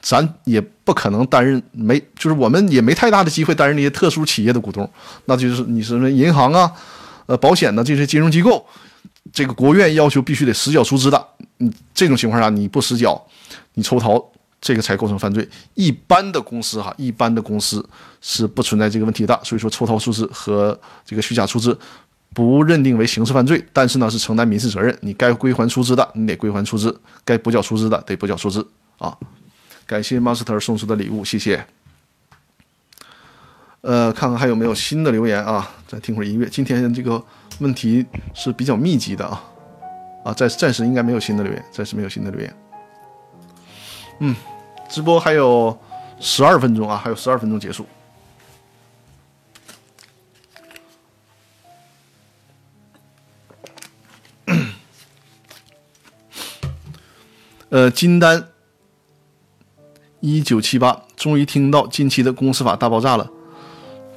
[0.00, 4.90] 咱也不可能担任没，就是我们也没太大的机会担任那些特殊企业的股东，
[5.26, 6.72] 那就是你是那银行啊，
[7.26, 8.66] 呃，保险的这些金融机构，
[9.32, 11.26] 这个国务院要求必须得实缴出资的，
[11.58, 13.22] 嗯，这种情况下你不实缴，
[13.74, 14.18] 你抽逃，
[14.60, 15.46] 这个才构成犯罪。
[15.74, 17.86] 一般的公司哈，一般的公司
[18.22, 21.78] 是不存在这个问题的，所以说抽逃出资和这个虚假出资
[22.32, 28.66] 不认定为刑事犯罪，但是呢是承担民事责任，你该归还出资的你得归还出资，该补缴出资的得补缴出资
[28.98, 29.14] 啊。
[29.90, 31.66] 感谢 Master 送出的礼物，谢谢。
[33.80, 35.68] 呃，看看还有没有新的留言啊？
[35.88, 36.48] 再听会儿音乐。
[36.48, 37.20] 今天这个
[37.58, 39.42] 问题是比较密集的啊
[40.24, 42.56] 啊，暂暂时应该没有新的留言，暂时没有新的留言。
[44.20, 44.36] 嗯，
[44.88, 45.76] 直播还有
[46.20, 47.84] 十二分钟啊，还有十二分钟结束。
[57.70, 58.46] 呃，金丹。
[60.20, 63.28] 一九七八，终于听到近期的公司法大爆炸了。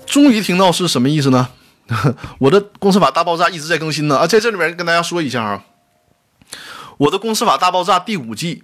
[0.05, 1.49] 终于听到是什么意思呢？
[2.39, 5.63] 我的公司法大爆炸一直在更新呢啊，在这里边跟大家说一下啊，
[6.97, 8.63] 我的公司法大爆炸第五季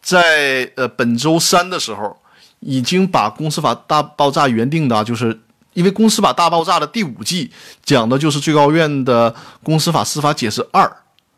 [0.00, 2.16] 在呃本周三的时候
[2.60, 5.38] 已经把公司法大爆炸原定的，就是
[5.74, 7.50] 因为公司法大爆炸的第五季
[7.84, 10.90] 讲的就是最高院的公司法司法解释二，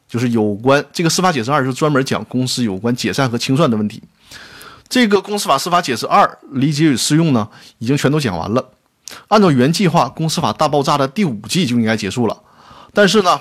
[0.09, 4.03] 就是有关这个司法解释二是专门讲公司有关解散和清算的问题。
[4.89, 7.47] 这个公司法司法解释二理解与适用呢，
[7.79, 8.71] 已经全都讲完了。
[9.29, 12.37] 按照原计划，公司法大爆炸的第五季就应该结束了。
[12.95, 13.39] 但是呢，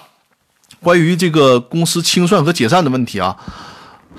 [0.81, 3.37] 关于这个公司清算和解散的问题啊，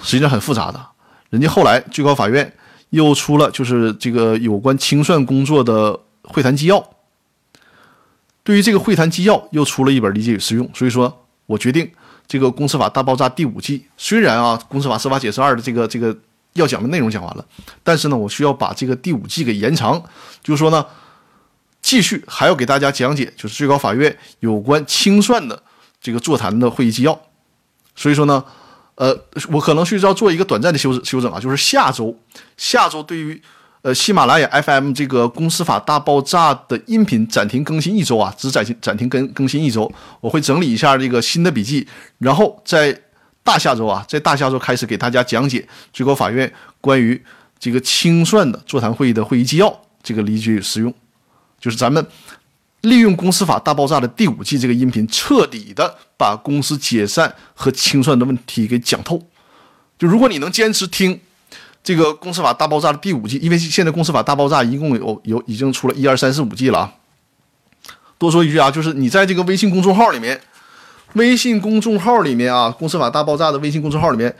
[0.03, 0.81] 实际上很复杂的。
[1.29, 2.51] 人家后来最高法院
[2.91, 6.83] 又出了就是这个有关清算工作的会谈纪要。
[8.43, 10.66] 对于这个会谈纪要，又出了一本理解与适用。
[10.74, 11.91] 所以说我决定，
[12.26, 16.16] 这个公司法大爆炸第五季，虽然啊，公司法司法解释二的这个这个。
[16.61, 17.44] 要讲的内容讲完了，
[17.82, 20.02] 但是呢，我需要把这个第五季给延长，
[20.42, 20.84] 就是说呢，
[21.80, 25.62] 继续还要给大家讲解，就是最高法院有关清算的
[26.00, 27.20] 这个座谈的会议纪要。
[27.94, 28.44] 所以说呢，
[28.94, 29.16] 呃，
[29.50, 32.14] 我可能需要做一个短暂的修修整啊，就是下周，
[32.56, 33.40] 下周对于
[33.82, 39.90] 呃喜马拉雅 FM 这个公司法大爆炸的音频暂停更新一周啊，只暂停暂停更更新一周，
[40.20, 41.86] 我会整理一下这个新的笔记，
[42.18, 42.96] 然后在
[43.49, 47.18] 大下周啊，在大下周开始给大家讲解最高法院关于
[47.59, 50.92] 这个清算的座谈会议的会议纪要，这个理解与适用，
[51.59, 52.07] 就是咱们。
[52.82, 59.20] 利用公司法大爆炸的第五季这个音频，彻底的把公司解散和清算的问题给讲透。
[59.99, 61.18] 就如果你能坚持听
[61.82, 66.92] 这个公司法大爆炸的第五季，因为现在公司法大爆炸一共有有已经出了一二三四五季了啊。
[68.16, 70.40] 多说一句啊，就是你在这个微信公众号里面，
[71.18, 74.34] 微信公众号里面啊，公司法大爆炸的微信公众号里面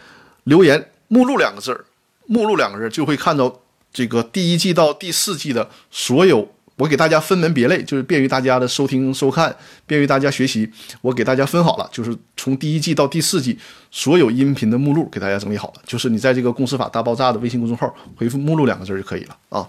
[0.45, 1.85] 留言“目录”两个字儿
[2.27, 3.61] ，“目录”两个字就会看到
[3.93, 6.49] 这个第一季到第四季的所有。
[6.77, 9.55] 我给大家分门别类，就是便于大家的收听收看，
[9.85, 10.71] 便于大家学习。
[11.01, 13.59] 我给大家分好了，就是从第一季到第四季
[13.91, 15.83] 所有音频的目录给大家整理好了。
[15.85, 19.69] 就是你在这个“公司法大爆炸”的微信公众号回复“目录”两个字就可以了啊。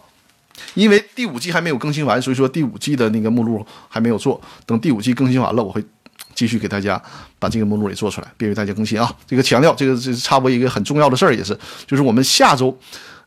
[0.75, 4.39] 因为第五季还没有更新完，所以说第五季的那个目录还没有做。
[4.67, 5.83] 等第五季更新完了，我会
[6.39, 7.01] 继续给大家
[7.37, 9.13] 把这个目录也做出来，便于大家更新啊。
[9.27, 12.73] 这个强调，这个这是插播一个很重要的事儿，也是，就是我们下周，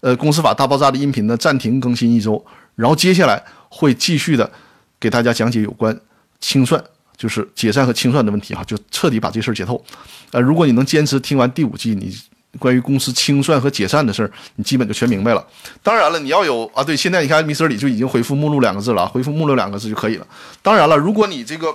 [0.01, 2.43] 呃，“公司法大爆炸”的音频呢暂停更新一周，
[2.75, 3.43] 然后接下来。
[3.75, 4.53] 会继续的
[5.01, 5.99] 给大家讲解有关
[6.41, 6.79] 清算，
[7.17, 9.83] 就是解散和清算的问题哈，就彻底把这事儿解透。
[10.31, 12.15] 呃，如果你能坚持听完第五季，你
[12.59, 15.43] 关于公司清算和解散的事儿，你基本就全明白了。
[15.83, 20.27] 当然了，你要有啊，对，现在你看，Mr 李就已经回复“目录”两个字了，回复“目录”两个字就可以了。
[20.61, 21.75] 当然了，如果你这个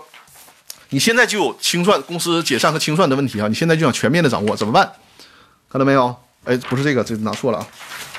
[0.89, 4.89] 你现在就有清算公司解散和清算的问题啊，你现在就想全面的掌握，怎么办？
[5.69, 6.15] 看到没有？
[6.45, 7.67] 哎，不是这个，这拿错了啊，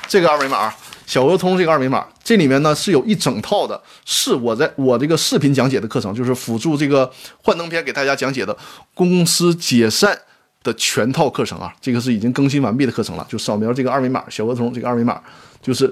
[0.07, 0.73] 这个二维码。
[1.07, 7.11] 小额通这个二维码，这里面呢是有一整套的，是我在我这个视频讲解的课程，就是辅助这个
[7.41, 8.55] 幻灯片给大家讲解的
[8.93, 10.15] 公司解散
[10.61, 11.73] 的全套课程啊。
[11.81, 15.19] 这个是已经更新完毕的课程了，就扫描这个二维码，小额通这个二维码，
[15.63, 15.91] 就是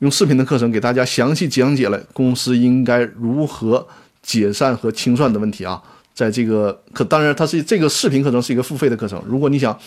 [0.00, 3.86] 用视频的课程给大家详细讲解了公司应该如何
[4.20, 5.80] 解散和清算的问题啊。
[6.14, 9.78] 在这个课，当然它是这个视频课程是一个付费的课程，如果你想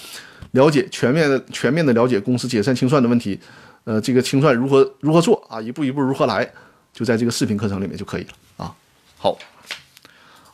[0.52, 3.40] 了解全面的、全面的了解公司解散清算的问题。
[3.86, 5.62] 呃，这个清算如何如何做啊？
[5.62, 6.50] 一步一步如何来？
[6.94, 8.74] 就在这个视频课程里面就可以了啊。
[9.18, 9.38] 好，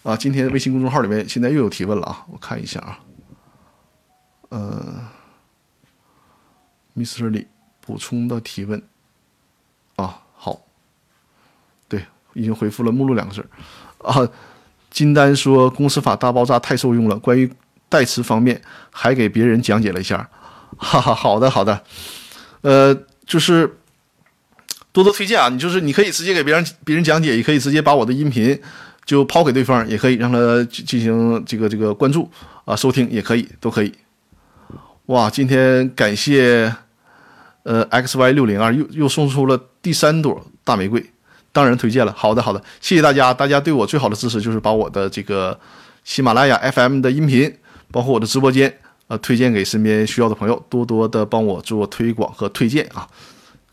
[0.02, 3.00] 啊，今天微信公众号里面现在又有提问了啊，我看一下啊。
[4.50, 5.08] 呃
[6.96, 7.30] ，Mr.
[7.30, 7.46] 李
[7.82, 8.82] 补充的提问
[9.96, 10.62] 啊，好，
[11.88, 12.04] 对，
[12.34, 13.48] 已经回复了“目录”两个字
[14.00, 14.28] 啊。
[14.90, 17.52] 金丹说公司法大爆炸太受用了，关于
[17.88, 18.62] 代词方面
[18.92, 20.30] 还给别人讲解了一下，
[20.78, 21.82] 哈哈，好的好的，
[22.62, 22.98] 呃。
[23.30, 23.78] 就是
[24.92, 25.50] 多多推荐啊！
[25.50, 28.60] 你就是你可以直接给别人别人讲解，也可以直接把我的音频
[29.06, 32.28] 就抛给对方，也可以让他进行这个这个关注
[32.66, 33.94] 啊收听也可以都可以。
[35.06, 36.74] 哇，今天感谢
[37.62, 41.08] 呃 X Y 六零二又又送出了第三朵大玫瑰，
[41.60, 42.14] 当然推荐了。
[42.16, 45.60] 好的好的，谢谢大家，大家对我最好的支持就是把我的这个
[46.06, 47.54] 喜马拉雅 FM 的音频，
[47.92, 48.74] 包括我的直播间。
[49.10, 53.08] 呃，推荐给身边需要的朋友，多多的帮我做推广和推荐啊！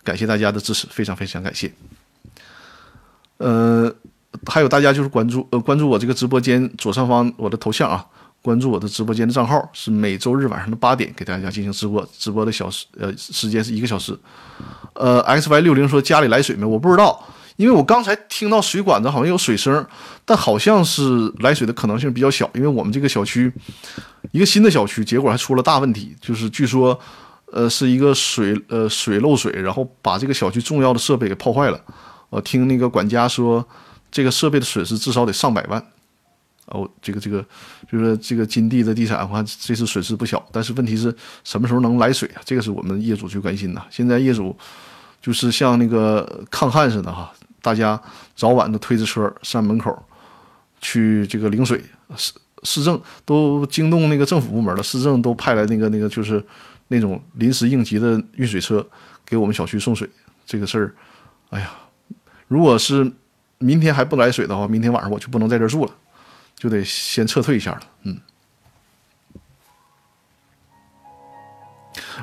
[0.03, 1.71] 感谢大家的支持，非常非常感谢。
[3.37, 3.95] 呃，
[4.47, 8.03] 还有大家就是关注呃关注我这个直播间左上方我的头像啊，
[8.41, 14.19] 关注我的直播间的账号，是每周日晚上的八点给大家进行直播，直播的小时呃时间是一个小时。
[14.95, 16.65] 呃，X Y 六零说家里来水没？
[16.65, 17.23] 我不知道。
[17.57, 19.85] 因为我刚才听到水管子好像有水声，
[20.25, 22.49] 但好像是来水的可能性比较小。
[22.55, 23.53] 因为我们这个小区，
[24.31, 26.99] 一个新的小区，结果还出了大问题，就是据说，
[27.53, 31.81] 呃，是一个水呃水漏水，然后把这个小区重要的设备给泡坏了。
[32.29, 33.67] 我听那个管家说，
[34.11, 35.83] 这个设备的损失至少得上百万。
[36.67, 37.43] 哦，这个这个
[37.91, 40.45] 就是这个金地的地产，我看这次损失不小。
[40.53, 42.43] 但是问题是什么时候能来水啊？
[42.45, 43.81] 这个是我们业主最关心的。
[43.89, 44.55] 现在业主
[45.23, 47.33] 就是像那个抗旱似的哈。
[47.67, 48.01] 大家
[48.37, 50.01] 早晚都推着车上门口
[50.81, 51.83] 去这个领水，
[52.17, 56.41] 市市政都惊动那个政府部门了，市政都派来那个那个就是
[56.87, 58.87] 那种临时应急的运水车
[59.25, 60.09] 给我们小区送水。
[60.47, 60.95] 这个事儿，
[61.51, 61.73] 哎呀，
[62.47, 63.11] 如果是
[63.59, 65.93] 明天还不来水的话，明天晚上我就不能在这儿住了，
[66.55, 67.81] 就得先撤退一下了。
[68.05, 68.21] 嗯，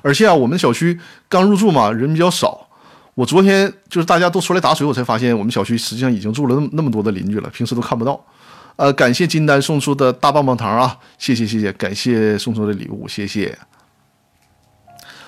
[0.01, 2.69] 而且啊，我们小区刚入住嘛，人比较少。
[3.15, 8.19] 我昨天就是大家都出来打水，我才发现我们小区实际上已经住了那么那么多的邻居了，平时都看不到。
[8.75, 13.55] 呃，感谢金丹送出的大棒棒糖啊， 谢谢谢谢，感谢送出的礼物，谢谢。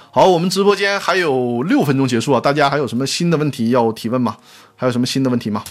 [0.10, 4.38] 好，我们直播间还有六分钟结束啊，大家还有什么新的问题要提问吗？
[4.76, 5.64] 还有什么新的问题吗？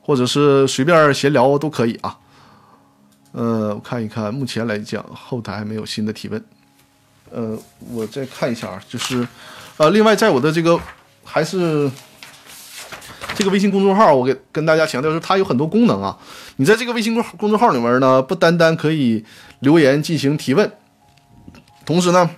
[0.00, 2.16] 或者是随便闲聊都可以啊。
[3.32, 6.44] 呃，我看一看，目前来讲后台还没有新的提问。
[7.32, 7.58] 呃，
[7.90, 9.26] 我再看一下啊，就是
[9.76, 10.78] 呃，另外在我的这个
[11.24, 11.90] 还是
[13.34, 16.16] 这个微信公众号，我给跟大家强调说，它有很多功能啊。
[16.56, 19.24] 你在这个微信公公众号里面呢，不单单可以
[19.60, 20.70] 留言进行提问，
[21.84, 22.30] 同时呢，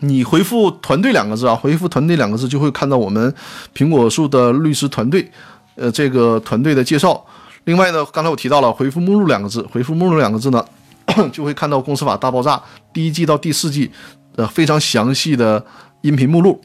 [0.00, 3.34] 你回复“团队”两个字啊，回复“团队”两个字，就会看到我们
[3.74, 5.30] 苹果树的律师团队，
[5.76, 7.24] 呃，这个团队的介绍。
[7.64, 10.62] 另外呢，刚才我提到了回复“目录”两个字，回复“目录”两个字呢，
[11.32, 12.56] 就会看到《公司法大爆炸》
[12.92, 13.90] 第一季到第四季
[14.36, 15.64] 呃非常详细的
[16.02, 16.60] 音频目录。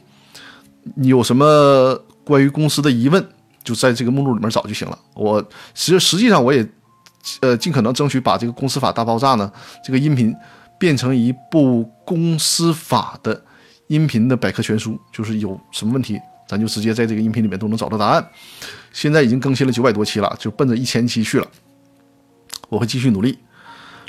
[0.96, 3.26] 你有什么关于公司的疑问，
[3.64, 5.00] 就在这个目录里面找就行了。
[5.16, 6.68] 我实实际上我也
[7.42, 9.52] 呃尽可能争取把这个《公司法大爆炸》呢
[9.84, 10.36] 这个音频
[10.78, 13.42] 变成一部公司法的
[13.88, 16.20] 音频的百科全书，就是有什么问题。
[16.46, 18.30] 咱就直接在这个音频里面都能找到答案。
[18.92, 21.48] 现在已经更新了九百多期了，就奔着一千期去了。
[22.68, 23.40] 我会继续努力。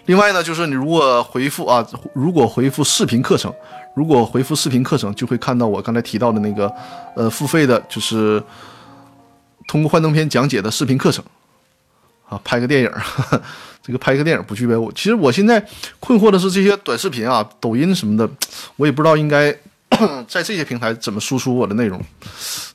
[0.06, 3.54] 另外呢，就是你如果回复啊，如果回复视频课程，
[3.94, 6.72] 如果回复视频课程，就会看到我刚才提到的那个
[7.14, 8.42] 呃付费的，就是
[9.68, 11.24] 通过幻灯片讲解的视频课程
[12.28, 12.90] 啊，拍个电影，
[13.82, 14.92] 这个拍个电影不具备我。
[14.92, 15.64] 其实我现在
[16.00, 18.28] 困惑的是这些短视频啊，抖音什么的，
[18.76, 19.56] 我也不知道应该。
[20.26, 22.02] 在这些平台怎么输出我的内容？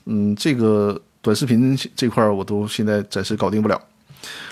[0.06, 3.78] 嗯，这个短视频这块儿我都现在暂时搞定不了。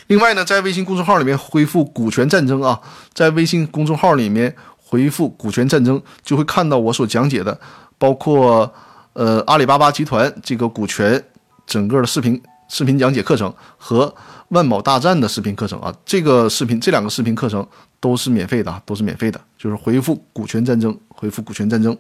[0.09, 2.79] 另外呢，在微信公众号里面恢复股权战争啊，
[3.15, 4.55] 在微信公众号里面
[4.91, 7.61] 回复股权战争，就会看到我所讲解的，
[7.99, 8.73] 包括
[9.13, 11.23] 呃阿里巴巴集团这个股权
[11.67, 14.15] 整个的视频视频讲解课程和
[14.49, 15.95] 万宝大战的视频课程啊。
[16.07, 17.67] 这个视频这两个视频课程
[18.01, 21.95] 都是免费的啊，都是免费的，就是回复股权战争，回复股权战争。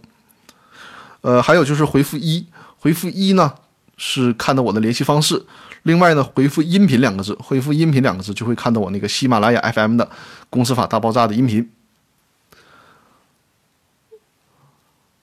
[1.20, 2.46] 呃，还有就是回复一，
[2.78, 3.52] 回复一呢
[3.98, 5.44] 是看到我的联系方式。
[5.82, 10.08] 另外呢，回复音频两个字，回复音频两个字就会看到我那个喜马拉雅 FM 的
[10.48, 11.68] 公司法大爆炸的音频。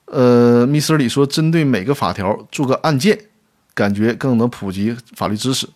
[0.06, 3.18] 呃，Mr 李说，针对每个法条做个案件，
[3.74, 5.68] 感觉更能普及法律知识。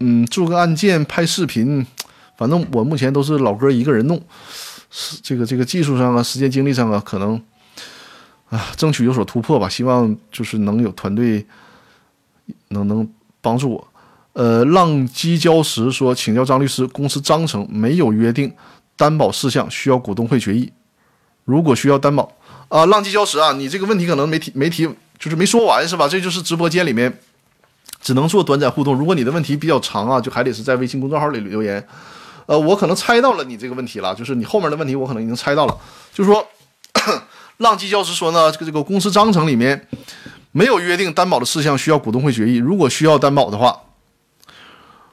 [0.00, 1.86] 嗯，做个案件拍视频，
[2.36, 4.20] 反正我目前都是老哥一个人弄，
[4.90, 7.40] 是这个这个技术上啊，时间精力上啊，可能。
[8.50, 11.44] 啊，争取有所突破吧，希望就是能有团队
[12.68, 13.06] 能能
[13.42, 13.88] 帮助我。
[14.32, 18.50] 呃，浪迹礁石说，请教张律师，公司章程没有约定
[18.96, 20.72] 担保事项，需要股东会决议。
[21.44, 22.32] 如果需要担保，
[22.68, 24.86] 啊，浪迹礁石啊，你这个问题可能没提没提，
[25.18, 26.06] 就是没说完是吧？
[26.08, 27.20] 这就是直播间里面
[28.00, 28.94] 只能做短暂互动。
[28.94, 31.86] 如果你的问题比较长啊，就还得是在微信公众号里留言。
[32.46, 35.76] 呃，我可能猜到了你这个问题了，就是你后面的问题我可能已经猜到了，
[36.12, 36.46] 就是说。
[37.58, 39.88] 浪迹教师说呢，这个这个公司章程里面
[40.52, 42.54] 没有约定担保的事项，需要股东会决议。
[42.54, 43.76] 如果需要担保的话，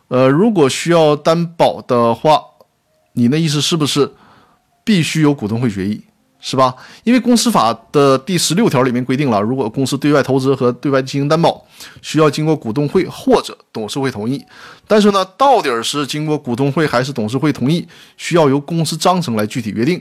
[0.10, 2.40] 呃，如果需要担保的话，
[3.14, 4.14] 你那意思是不是
[4.84, 6.04] 必须有股东会决议，
[6.48, 6.76] 是吧？
[7.04, 11.66] 因为公司法的第十六条里面规定了，如果公司对外投资和对外进行担保，
[12.04, 14.40] 需要经过股东会或者董事会同意。
[14.86, 20.00] 但是呢，到底是经过股东会还是董事会同意，需要由公司章程来具体约定。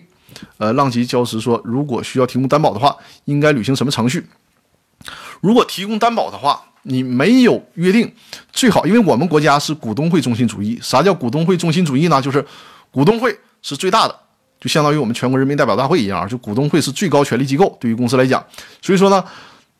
[0.58, 4.26] 呃，浪迹礁石说，如果需要提供担保的话，应该履行什么程序？
[5.40, 8.12] 如果提供担保的话，你没有约定，
[8.52, 10.78] 最好，因为我们国家是股东会中心主义。
[10.82, 12.20] 啥叫股东会中心主义呢？
[12.20, 12.44] 就是
[12.90, 14.14] 股东会是最大的，
[14.64, 18.42] 就相当于我们全国人民代表大会一样，就股东会是最高权力机构，对于公司来讲。
[18.80, 19.22] 所以说呢，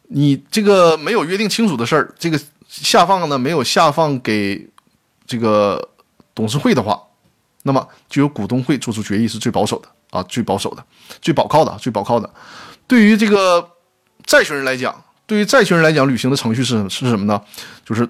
[0.09, 4.69] 你这个没有约定清楚的事儿，这个下放呢没有下放给
[5.27, 5.89] 这个
[6.35, 7.01] 董事会的话，
[7.63, 9.89] 那么就由股东会做出决议是最保守的。
[10.11, 10.85] 啊，最保守的，
[11.21, 12.31] 最保靠的，最保靠的。
[12.87, 13.69] 对于这个
[14.25, 14.95] 债权人来讲，
[15.27, 17.41] 对于债权人来讲，履行的程序是是什么呢？
[17.85, 18.09] 就是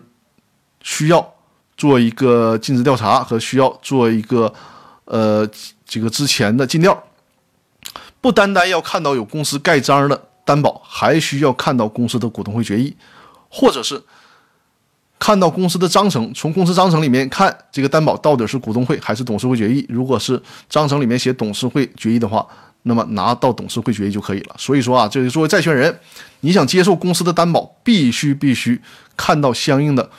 [0.83, 1.35] 需要
[1.79, 4.53] 做一个尽职调查和需要做一个
[5.07, 5.49] 呃
[5.87, 7.05] 这个之前的尽调。
[8.21, 12.97] 不单单要看到有公司盖章的担保，还需要看到公司的股东会决议，
[13.49, 14.03] 或者是。
[15.17, 19.87] 看到公司的章程，从公司章程里面看，这个担保到底是股东会还是董事会决议？
[19.89, 22.47] 如果是章程里面写董事会决议的话，
[22.83, 24.57] 那么拿到董事会决议就可以了。
[24.59, 25.99] 所以说啊，这个作为债权人，
[26.41, 28.79] 你想接受公司的担保，必须必须
[29.17, 30.11] 看到相应的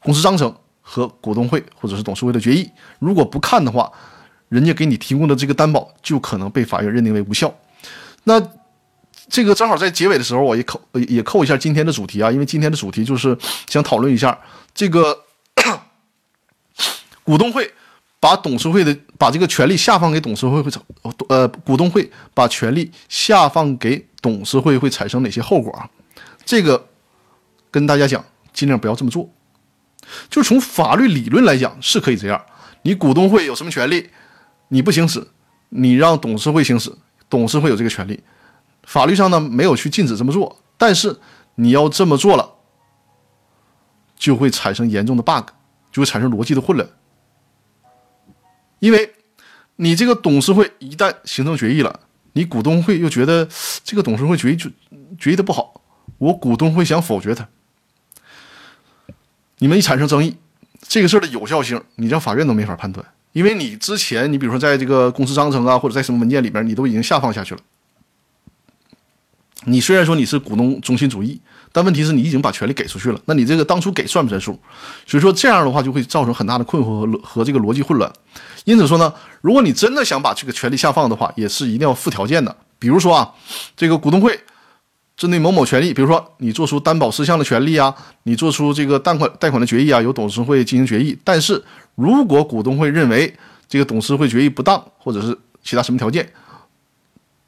[0.00, 2.70] 公司章程和股东会或者是董事会的决议。
[3.00, 3.92] 如果不看的话，
[4.52, 7.52] 人家给你提供的这个担保就可能被法院认定为无效。
[8.24, 8.40] 那。
[9.28, 10.78] 这个正好在结尾的时候，我也扣
[11.08, 14.38] 也扣一下今天的主题啊，因为今天的主题就是想讨论一下
[14.74, 15.16] 这个
[17.24, 17.72] 股东会
[18.20, 20.82] 把董事会的把这个权利下放给董事会会产
[21.28, 25.88] 呃股东会把权利下放给董事会会产生哪些后果啊？
[26.44, 26.88] 这个
[27.70, 28.22] 跟大家讲，
[28.52, 29.30] 尽量不要这么做。
[30.28, 32.44] 就从法律理论来讲是可以这样，
[32.82, 34.10] 你股东会有什么权利？
[34.72, 35.28] 你不行使，
[35.68, 36.90] 你让董事会行使，
[37.28, 38.18] 董事会有这个权利。
[38.84, 41.20] 法律上呢没有去禁止这么做，但是
[41.56, 42.54] 你要这么做了，
[44.16, 45.50] 就会产生严重的 bug，
[45.92, 46.88] 就会产生逻辑的混乱。
[48.78, 49.12] 因为
[49.76, 52.00] 你这个董事会一旦形成决议了，
[52.32, 53.46] 你股东会又觉得
[53.84, 54.70] 这个董事会决议就
[55.18, 55.82] 决议的不好，
[56.16, 57.46] 我股东会想否决它，
[59.58, 60.38] 你们一产生争议，
[60.80, 67.60] 这个事儿的有效性，你让法院都没法判断，因为你之前你比如说在这个公司章程啊，或者在什么文件里边，你都已经下放下去了。
[69.64, 74.58] 你虽然说你是股东中心主义，但问题是你已经把权利给出去了，那你这个当初给算不算数？
[75.06, 78.12] 所以说这样的话就会造成很大的困惑和和这个逻辑混乱。
[78.64, 82.56] 因此说呢，如果你真的想把这个权利下放的话，也是一定要附条件的。
[82.80, 83.32] 比如说啊，
[83.76, 84.36] 这个股东会
[85.16, 91.16] 针对某某权利，比如说你做出担保事项的权利啊，你做出这个贷款贷款的决议啊，由董事会进行决议。
[91.22, 91.62] 但是
[91.94, 93.36] 如果股东会认为
[93.68, 96.32] 这个董事会决议不当，或者是其他什么条件，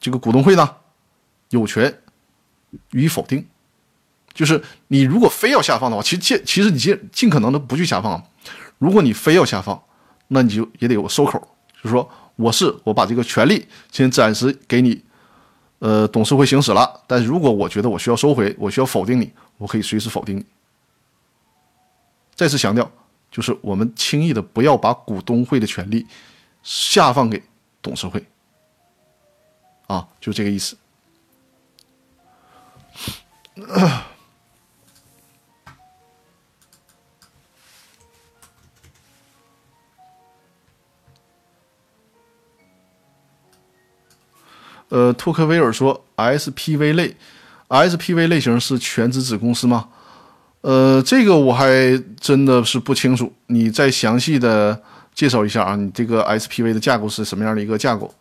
[0.01, 0.77] 这个股东会呢
[1.51, 1.95] 有权。
[2.91, 3.47] 予以否定，
[4.33, 8.21] 就是你如果非要下放的话，其实其实你尽尽可能的不去下放。
[8.79, 9.81] 如果你非要下放，
[10.27, 11.39] 那你就也得有个收口，
[11.77, 15.01] 就是说我是我把这个权利先暂时给你，
[15.79, 17.05] 呃，董事会行使了。
[17.07, 20.45] 但是如果我觉得我需要收回，我需要否定你，我可以随时否定你。
[22.35, 22.91] 再次强调，
[23.35, 26.07] 就是我们轻易的不要把股东会的权利
[26.63, 27.43] 下放给
[27.83, 28.25] 董事会，
[29.89, 30.77] 啊，就这个意思。
[44.91, 47.17] 呃，托克维尔说，SPV 类
[47.67, 49.89] ，SPV 类型是全资子公司吗？
[50.65, 54.83] 呃，这个我还真的是不清楚，你再详细的
[55.15, 58.15] 介绍一下啊，你这个 SPV 的架构是什么样的一个架构？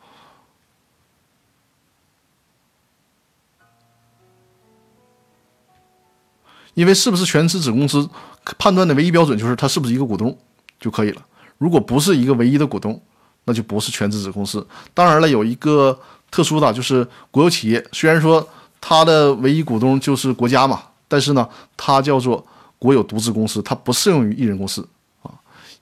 [6.73, 8.09] 因为是不是全资子公司
[8.57, 10.37] 判断的唯一标准就是它是不是一个股东
[10.81, 11.25] 就可以了。
[11.57, 13.01] 如果不是一个唯一的股东，
[13.45, 14.67] 那就不是全资子公司。
[14.93, 15.97] 当然了，有一个
[16.29, 18.45] 特殊的，就是国有企业，虽然说
[18.81, 20.81] 它的唯一股东就是国家嘛，
[21.13, 21.47] 但是呢，
[21.77, 22.43] 它叫做
[22.79, 24.81] 国有独资公司，它不适用于一人公司
[25.21, 25.29] 啊，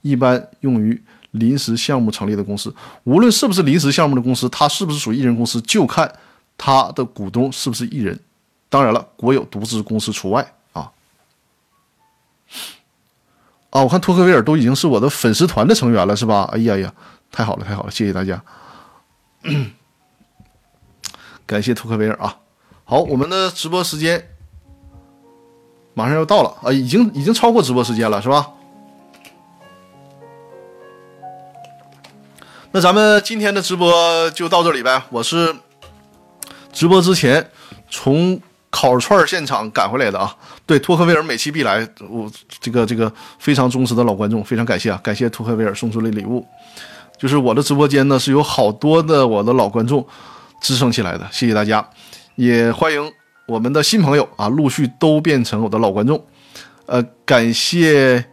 [0.02, 1.02] 一般用于
[1.32, 2.76] 临时项目成立的公司。
[3.06, 6.14] 无论是不是临时项目的公司，它是不是属于一人公司，就看
[6.58, 8.20] 它的股东是不是一人。
[8.68, 10.54] 当然了，国有独资公司除外。
[10.74, 10.92] 啊，
[13.70, 16.50] 啊我看托克维尔都已经是我的粉丝团的成员了，是吧？
[16.52, 16.94] 哎呀呀，
[17.32, 18.44] 太好了，太好了，谢谢大家，
[21.48, 22.40] 感谢托克维尔啊！
[22.84, 24.28] 好，我们的直播时间
[25.94, 28.48] 马上要到了啊，已经已经超过直播时间了，是吧？
[32.72, 35.04] 那咱们今天的直播就到这里呗。
[35.10, 35.56] 我是
[36.72, 37.50] 直播之前
[37.89, 38.42] 从。
[38.74, 40.34] 烤串现场赶回来的啊！
[40.66, 42.32] 对，托克维尔每期必来，我
[42.62, 44.98] 这个这个非常忠实的老观众，非常感谢啊！
[45.04, 46.48] 感谢托克维尔送出的礼物，
[47.20, 50.08] 就是我的直播间呢是有好多的我的老观众
[50.62, 51.86] 支撑起来的，谢谢大家，
[52.36, 53.12] 也欢迎
[53.48, 56.24] 我们的新朋友啊，陆续都变成我的老观众。
[56.86, 58.26] 呃，感谢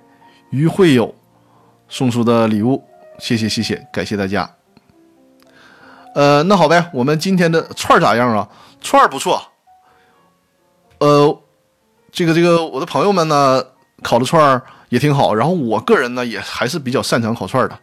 [0.51, 1.15] 于会友
[1.89, 2.83] 送出的礼物，
[3.19, 4.49] 谢谢谢谢，感谢大家。
[6.15, 8.49] 呃，那好呗，我们今天的串咋样啊？
[8.81, 9.41] 串不错。
[10.99, 11.43] 呃，
[12.11, 13.65] 这个这个，我的朋友们呢，
[14.03, 15.35] 烤的串儿也挺好。
[15.35, 17.79] 然后我个人呢，也还是比较擅长烤串儿的，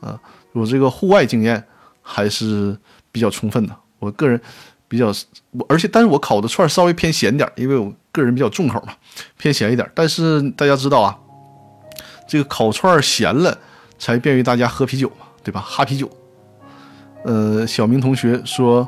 [0.00, 0.20] 啊，
[0.52, 1.64] 我这个户外经验
[2.02, 2.76] 还是
[3.10, 3.74] 比较充分的。
[3.98, 4.40] 我个人
[4.90, 5.06] 比较，
[5.52, 8.92] 我而且但是我烤的串稍微偏咸点，因为我个人比较重口嘛，
[9.38, 9.88] 偏咸一点。
[9.94, 11.16] 但是大家知道啊，
[12.28, 13.56] 这个烤串咸了，
[13.98, 15.60] 才便于大家喝啤酒嘛，对吧？
[15.60, 16.10] 哈啤酒。
[17.24, 18.86] 呃，小明同学说。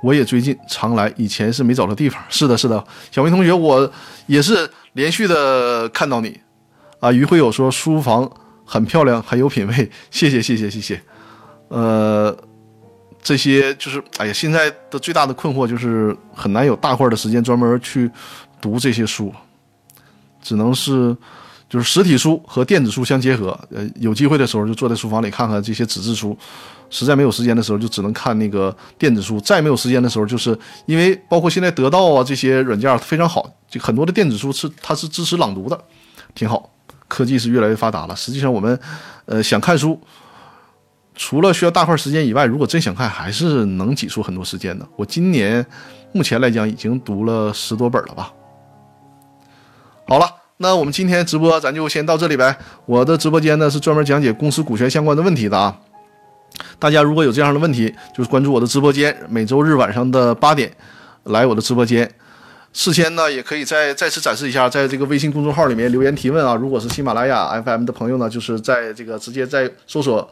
[0.00, 2.22] 我也最近常来，以前是没找到地方。
[2.28, 3.92] 是的，是的，小明同学，我
[4.28, 6.38] 也是连续的看到你，
[7.00, 8.30] 啊，于会友说书房
[8.64, 11.02] 很漂亮，很有品位，谢谢，谢谢，谢谢。
[11.66, 12.32] 呃，
[13.22, 18.10] 这些就是，哎呀，现在的最大的困惑就是很难有大块的时间专门去
[18.60, 19.32] 读这些书，
[20.42, 21.14] 只能是
[21.68, 23.58] 就是实体书和电子书相结合。
[23.70, 26.36] 呃，有机会的时候就坐在书房里看看这些纸质书。
[26.90, 35.78] 实在没有时间的时候，就只能看那个电子书；再没有时间的时候，就是因为包括现在得到啊这些软件非常好，就很多的电子书是它是支持朗读的，
[36.34, 36.70] 挺好。
[37.06, 38.16] 科技是越来越发达了。
[38.16, 38.78] 实际上我们，
[39.26, 40.00] 呃，想看书，
[41.18, 44.86] 除了需要大块时间以外，如果真想看，还是能挤出很多时间的。
[44.96, 45.66] 我今年
[46.12, 48.32] 目前来讲已经读了十多本了吧。
[50.06, 52.56] 好了，那我们今天直播咱就先到这里呗。
[52.86, 55.76] 我的直播间呢是专门讲解公司股权相关的问题的啊。
[56.78, 60.72] 大家如果有这样的问题，就是关注我的直播间，每周日晚上的八点
[61.24, 62.08] 来我的直播间。
[62.72, 66.54] 事先呢，也可以再再次展示一下，在这个微信公众号里面留言提问啊。
[66.54, 70.30] 如果是喜马拉雅 FM 的朋友呢，就是在这个直接在搜索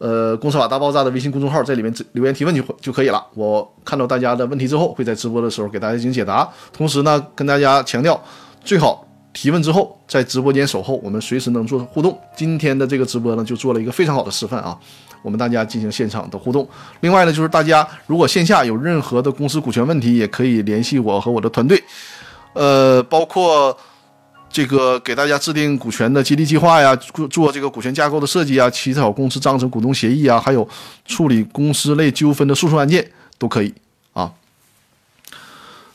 [0.00, 3.22] 呃“公司法大爆炸”的微信公众号，在里面留言提问就就可以了。
[3.34, 6.48] 我看到大家的问题之后，会在直播的时候给大家进行解答。
[6.72, 8.18] 同时呢，跟大家强调，
[8.64, 12.18] 最好提问之后在直播间守候，我们随时能做互动。
[12.34, 14.76] 今天的这个直播呢，就做了一个非常好的示范啊。
[15.22, 16.66] 我们大家进行现场的互动。
[17.00, 21.82] 另外呢，就是大家如果线下有任何的公司股权问题，也可以联系我和我的团队。
[22.54, 23.76] 呃，包括
[24.52, 26.94] 这个给大家制定股权的激励计划呀，
[27.30, 30.68] 做这个股权架构的设计啊，起草公司章程、股东协议啊，还有
[31.06, 33.72] 处理公司类纠纷的诉讼案件都可以
[34.12, 34.32] 啊，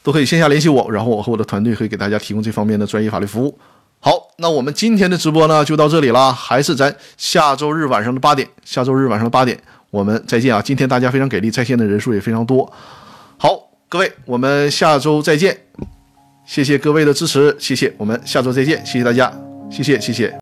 [0.02, 3.58] 都可以线下联系我，然后我和我的团队会给大家提供这方面的专业法律服务。
[4.00, 10.62] 好，那我们今天的直播呢就到这里了，还是咱下周日晚上的八点，下周日晚上的八点，我们再见啊！
[10.62, 12.72] 今天大家非常给力，在线的人数也非常多。
[13.38, 13.50] 好，
[13.90, 15.58] 各位，我们下周再见，
[16.46, 19.34] 谢谢各位的支持，谢谢，我们下周再见，谢谢大家，
[19.70, 20.34] 谢谢，谢谢。